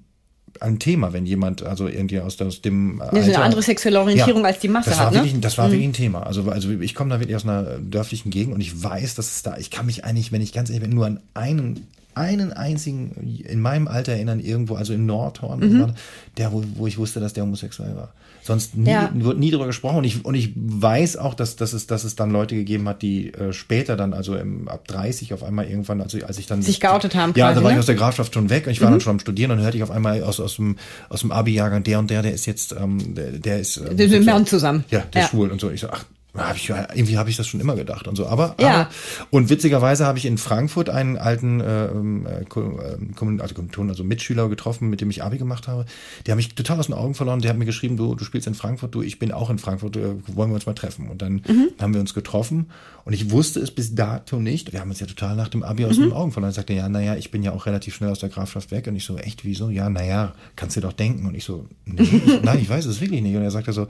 [0.60, 4.48] ein Thema, wenn jemand, also irgendwie aus, aus dem Alter, eine andere sexuelle Orientierung ja,
[4.48, 5.14] als die Masse das war hat.
[5.14, 5.40] Wirklich, ne?
[5.40, 5.72] Das war mhm.
[5.72, 6.22] wirklich ein Thema.
[6.26, 9.42] Also, also ich komme da wirklich aus einer dörflichen Gegend und ich weiß, dass es
[9.42, 11.86] da, ich kann mich eigentlich, wenn ich ganz ehrlich bin, nur an einen
[12.18, 13.12] einen einzigen
[13.48, 15.94] in meinem Alter erinnern, irgendwo, also in Nordhorn, mhm.
[16.36, 18.12] der, wo, wo ich wusste, dass der homosexuell war.
[18.42, 19.10] Sonst nie, ja.
[19.12, 19.98] wird nie darüber gesprochen.
[19.98, 23.02] Und ich, und ich weiß auch, dass, dass, es, dass es dann Leute gegeben hat,
[23.02, 26.62] die äh, später dann, also im, ab 30 auf einmal irgendwann, also als ich dann.
[26.62, 27.34] Sich geoutet haben.
[27.36, 27.76] Ja, quasi, da war ne?
[27.76, 28.94] ich aus der Grafschaft schon weg und ich war mhm.
[28.94, 30.76] dann schon am Studieren und hörte ich auf einmal aus, aus dem,
[31.10, 33.76] aus dem Abi-Jahrgang, der und der, der ist jetzt, ähm, der, der ist.
[33.76, 34.82] Ähm, Wir sind Mann zusammen.
[34.90, 35.26] Ja, der ja.
[35.26, 35.70] ist schwul und so.
[35.70, 36.06] Ich so, ach,
[36.38, 38.26] hab ich, irgendwie habe ich das schon immer gedacht und so.
[38.26, 38.68] Aber, ja.
[38.68, 38.88] aber
[39.30, 43.54] und witzigerweise habe ich in Frankfurt einen alten äh, ähm, äh, also,
[43.88, 45.84] also Mitschüler getroffen, mit dem ich Abi gemacht habe.
[46.26, 47.40] Der hat mich total aus den Augen verloren.
[47.40, 49.96] Der hat mir geschrieben, du, du spielst in Frankfurt, du, ich bin auch in Frankfurt,
[49.96, 51.08] äh, wollen wir uns mal treffen?
[51.08, 51.70] Und dann mhm.
[51.80, 52.66] haben wir uns getroffen
[53.08, 54.74] und ich wusste es bis dato nicht.
[54.74, 56.02] Wir haben uns ja total nach dem Abi aus mhm.
[56.02, 56.50] den Augen verloren.
[56.50, 58.86] Er sagte, ja, naja, ich bin ja auch relativ schnell aus der Grafschaft weg.
[58.86, 59.70] Und ich so, echt, wieso?
[59.70, 61.26] Ja, naja, kannst du doch denken.
[61.26, 62.12] Und ich so, nee, ich,
[62.42, 63.34] nein, ich weiß es wirklich nicht.
[63.34, 63.88] Und er sagte so,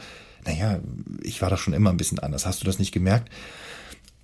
[0.48, 0.80] naja,
[1.22, 2.46] ich war doch schon immer ein bisschen anders.
[2.46, 3.30] Hast du das nicht gemerkt?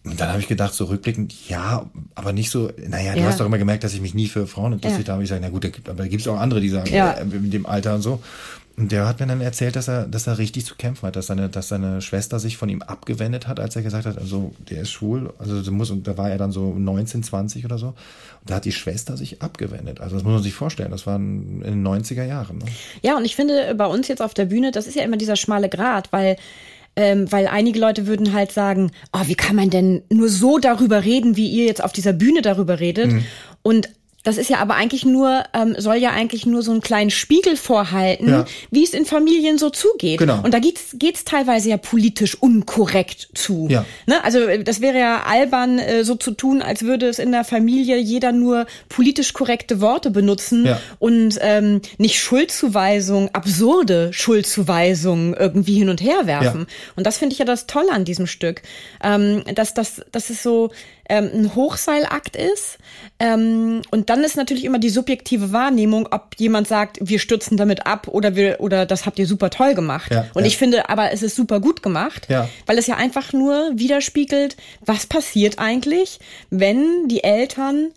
[0.05, 3.26] Und dann habe ich gedacht, so rückblickend, ja, aber nicht so, naja, du ja.
[3.26, 5.14] hast doch immer gemerkt, dass ich mich nie für Frauen interessiert ja.
[5.14, 5.22] habe.
[5.22, 7.12] Ich sage, na gut, aber da gibt es auch andere, die sagen, ja.
[7.12, 8.20] äh, mit dem Alter und so.
[8.76, 11.28] Und der hat mir dann erzählt, dass er, dass er richtig zu kämpfen hat, dass
[11.28, 14.82] seine, dass seine Schwester sich von ihm abgewendet hat, als er gesagt hat, also der
[14.82, 17.88] ist schwul, also muss, und da war er dann so 19, 20 oder so.
[17.88, 17.94] Und
[18.50, 20.00] da hat die Schwester sich abgewendet.
[20.00, 22.59] Also das muss man sich vorstellen, das war in den 90er Jahren.
[22.59, 22.64] Ne?
[23.02, 25.36] Ja, und ich finde bei uns jetzt auf der Bühne, das ist ja immer dieser
[25.36, 26.36] schmale Grat, weil
[26.97, 31.05] ähm, weil einige Leute würden halt sagen, oh, wie kann man denn nur so darüber
[31.05, 33.12] reden, wie ihr jetzt auf dieser Bühne darüber redet?
[33.12, 33.24] Mhm.
[33.62, 33.88] Und
[34.24, 37.56] das ist ja aber eigentlich nur, ähm, soll ja eigentlich nur so einen kleinen Spiegel
[37.56, 38.44] vorhalten, ja.
[38.70, 40.18] wie es in Familien so zugeht.
[40.18, 40.40] Genau.
[40.42, 43.68] Und da geht's geht's teilweise ja politisch unkorrekt zu.
[43.70, 43.84] Ja.
[44.06, 44.24] Ne?
[44.24, 47.44] Also äh, das wäre ja albern, äh, so zu tun, als würde es in der
[47.44, 50.80] Familie jeder nur politisch korrekte Worte benutzen ja.
[50.98, 56.60] und ähm, nicht Schuldzuweisungen, absurde Schuldzuweisungen irgendwie hin und her werfen.
[56.60, 56.74] Ja.
[56.96, 58.62] Und das finde ich ja das Tolle an diesem Stück,
[59.02, 60.70] ähm, dass das, dass es so
[61.09, 62.78] ähm, ein Hochseilakt ist.
[63.18, 67.86] Ähm, und dann ist natürlich immer die subjektive Wahrnehmung, ob jemand sagt, wir stürzen damit
[67.86, 70.11] ab oder wir oder das habt ihr super toll gemacht.
[70.12, 70.46] Ja, und ja.
[70.46, 72.48] ich finde, aber es ist super gut gemacht, ja.
[72.66, 77.90] weil es ja einfach nur widerspiegelt, was passiert eigentlich, wenn die Eltern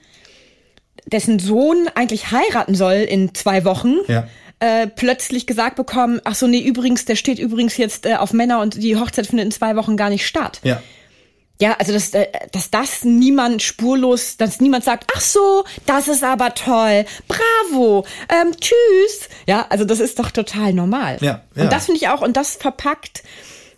[1.05, 3.95] dessen Sohn eigentlich heiraten soll in zwei Wochen.
[4.08, 4.28] Ja.
[4.60, 8.60] Äh, plötzlich gesagt bekommen, ach so, nee, übrigens, der steht übrigens jetzt äh, auf Männer
[8.60, 10.60] und die Hochzeit findet in zwei Wochen gar nicht statt.
[10.64, 10.82] Ja.
[11.60, 16.24] Ja, also dass, äh, dass das niemand spurlos, dass niemand sagt, ach so, das ist
[16.24, 19.30] aber toll, bravo, ähm, tschüss.
[19.47, 21.18] Ja, also das ist doch total normal.
[21.22, 21.64] Ja, ja.
[21.64, 23.24] Und das finde ich auch, und das verpackt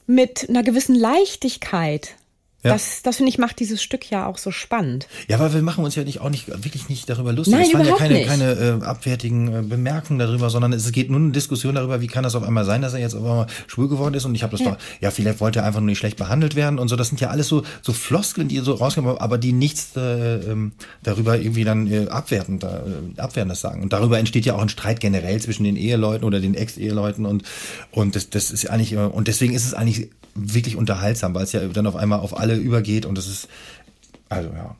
[0.07, 2.15] mit einer gewissen Leichtigkeit.
[2.61, 2.73] Ja.
[2.73, 5.07] Das, das finde ich macht dieses Stück ja auch so spannend.
[5.29, 7.53] Ja, aber wir machen uns ja nicht auch nicht wirklich nicht darüber lustig.
[7.53, 8.27] Nein, es waren ja keine, nicht.
[8.27, 12.23] keine äh, abwertigen äh, Bemerkungen darüber, sondern es geht nur eine Diskussion darüber, wie kann
[12.23, 14.51] das auf einmal sein, dass er jetzt auf einmal schwul geworden ist und ich habe
[14.51, 14.71] das ja.
[14.71, 16.97] doch, ja, vielleicht wollte er einfach nur nicht schlecht behandelt werden und so.
[16.97, 20.73] Das sind ja alles so, so Floskeln, die so rauskommen, aber die nichts äh, ähm,
[21.01, 23.81] darüber irgendwie dann äh, abwertend, äh, abwertendes sagen.
[23.83, 27.43] Und darüber entsteht ja auch ein Streit generell zwischen den Eheleuten oder den Ex-Eheleuten und,
[27.91, 30.09] und das, das ist eigentlich, und deswegen ist es eigentlich
[30.41, 33.47] wirklich unterhaltsam, weil es ja dann auf einmal auf alle übergeht und das ist,
[34.29, 34.75] also ja.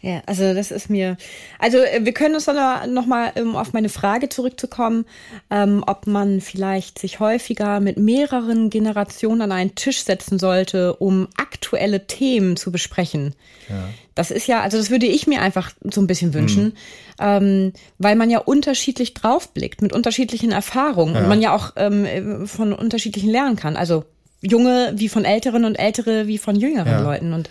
[0.00, 1.16] Ja, also das ist mir,
[1.58, 5.06] also äh, wir können uns dann noch mal, um auf meine Frage zurückzukommen,
[5.50, 11.26] ähm, ob man vielleicht sich häufiger mit mehreren Generationen an einen Tisch setzen sollte, um
[11.36, 13.34] aktuelle Themen zu besprechen.
[13.68, 13.88] Ja.
[14.14, 16.72] Das ist ja, also das würde ich mir einfach so ein bisschen wünschen, mhm.
[17.18, 21.22] ähm, weil man ja unterschiedlich draufblickt, mit unterschiedlichen Erfahrungen ja.
[21.22, 23.76] und man ja auch ähm, von unterschiedlichen lernen kann.
[23.76, 24.04] Also
[24.40, 27.00] junge wie von älteren und ältere wie von jüngeren ja.
[27.00, 27.32] Leuten.
[27.32, 27.48] Und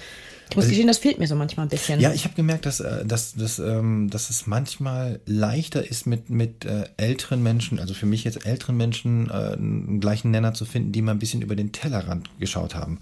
[0.49, 1.99] ich muss also gestehen, das fehlt mir so manchmal ein bisschen.
[1.99, 6.29] Ja, ich habe gemerkt, dass, äh, dass, dass, ähm, dass es manchmal leichter ist, mit,
[6.29, 10.63] mit äh, älteren Menschen, also für mich jetzt älteren Menschen, äh, einen gleichen Nenner zu
[10.63, 12.99] finden, die mal ein bisschen über den Tellerrand geschaut haben.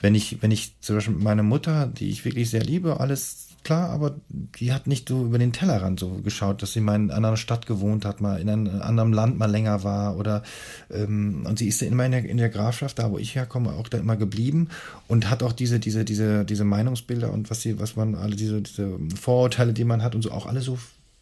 [0.00, 3.90] Wenn ich, wenn ich zum Beispiel meine Mutter, die ich wirklich sehr liebe, alles klar,
[3.90, 7.16] aber die hat nicht so über den Tellerrand so geschaut, dass sie mal in einer
[7.16, 10.42] anderen Stadt gewohnt hat, mal in einem anderen Land mal länger war oder
[10.90, 13.88] ähm, und sie ist immer in der, in der Grafschaft, da wo ich herkomme, auch
[13.88, 14.68] da immer geblieben
[15.08, 18.62] und hat auch diese, diese, diese, diese Meinungsbilder und was sie, was man, alle diese,
[18.62, 20.78] diese Vorurteile, die man hat und so auch alle so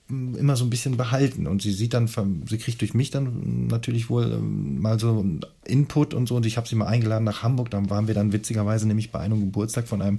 [0.08, 4.10] immer so ein bisschen behalten und sie sieht dann, sie kriegt durch mich dann natürlich
[4.10, 5.24] wohl ähm, mal so
[5.64, 8.32] Input und so und ich habe sie mal eingeladen nach Hamburg, dann waren wir dann
[8.32, 10.18] witzigerweise nämlich bei einem Geburtstag von einem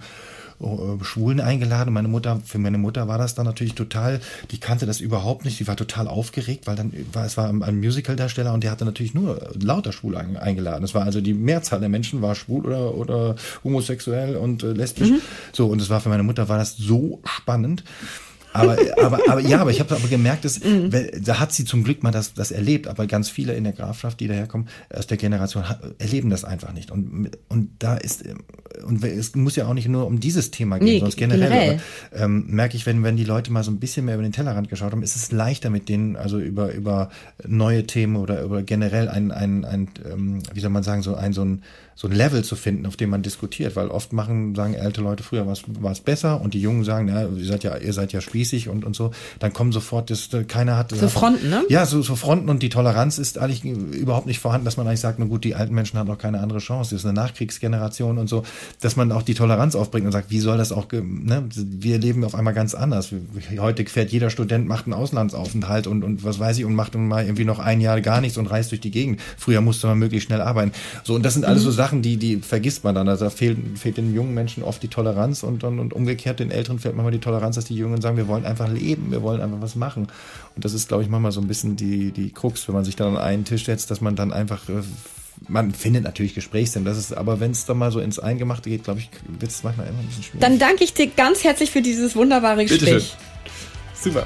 [1.02, 1.94] Schwulen eingeladen.
[1.94, 4.20] Meine Mutter, für meine Mutter war das dann natürlich total,
[4.52, 7.80] die kannte das überhaupt nicht, die war total aufgeregt, weil dann war, es war ein
[7.80, 10.84] Musical-Darsteller und der hatte natürlich nur lauter Schwul eingeladen.
[10.84, 15.10] Es war also die Mehrzahl der Menschen war schwul oder, oder homosexuell und äh, lesbisch.
[15.10, 15.22] Mhm.
[15.52, 17.84] So, und es war für meine Mutter war das so spannend.
[18.54, 20.92] Aber, aber, aber ja, aber ich habe aber gemerkt, dass, mhm.
[21.22, 24.20] da hat sie zum Glück mal das, das erlebt, aber ganz viele in der Grafschaft,
[24.20, 25.64] die daherkommen, aus der Generation,
[25.98, 26.92] erleben das einfach nicht.
[26.92, 28.24] Und, und da ist,
[28.86, 31.50] und es muss ja auch nicht nur um dieses Thema gehen, nee, sondern generell.
[31.50, 31.80] generell.
[32.12, 34.32] Aber, ähm, merke ich, wenn, wenn die Leute mal so ein bisschen mehr über den
[34.32, 37.10] Tellerrand geschaut haben, ist es leichter mit denen, also über, über
[37.46, 41.34] neue Themen oder über generell ein, ein, ein, ähm, wie soll man sagen, so ein,
[41.34, 41.64] so ein,
[41.96, 45.24] so ein Level zu finden, auf dem man diskutiert, weil oft machen, sagen ältere Leute
[45.24, 48.22] früher war es besser und die Jungen sagen, ja, ihr seid ja, ihr seid ja
[48.22, 50.92] spießig und, und so, dann kommen sofort, das, keiner hat.
[50.92, 51.64] So Fronten, ne?
[51.70, 55.02] Ja, so, so Fronten und die Toleranz ist eigentlich überhaupt nicht vorhanden, dass man eigentlich
[55.02, 58.18] sagt, na gut, die alten Menschen haben doch keine andere Chance, das ist eine Nachkriegsgeneration
[58.18, 58.44] und so,
[58.82, 62.24] dass man auch die Toleranz aufbringt und sagt, wie soll das auch, ne, wir leben
[62.24, 63.14] auf einmal ganz anders.
[63.60, 67.24] Heute fährt jeder Student, macht einen Auslandsaufenthalt und, und was weiß ich und macht mal
[67.24, 69.20] irgendwie noch ein Jahr gar nichts und reist durch die Gegend.
[69.38, 70.72] Früher musste man möglichst schnell arbeiten.
[71.04, 71.68] So, und das sind alles mhm.
[71.68, 73.08] so Sachen, die, die vergisst man dann.
[73.10, 76.52] Also da fehlt, fehlt den jungen Menschen oft die Toleranz und, und, und umgekehrt den
[76.52, 79.42] Älteren fehlt manchmal die Toleranz, dass die Jungen sagen, wir wollen einfach leben, wir wollen
[79.42, 80.08] einfach was machen.
[80.56, 82.96] Und das ist, glaube ich, manchmal so ein bisschen die, die Krux, wenn man sich
[82.96, 84.82] dann an einen Tisch setzt, dass man dann einfach äh,
[85.48, 88.84] man findet natürlich Gesprächsthemen, das ist, aber wenn es dann mal so ins Eingemachte geht,
[88.84, 89.10] glaube ich,
[89.40, 90.42] wird es manchmal immer ein bisschen schwierig.
[90.42, 93.16] Dann danke ich dir ganz herzlich für dieses wunderbare Gespräch.
[93.94, 94.26] Super.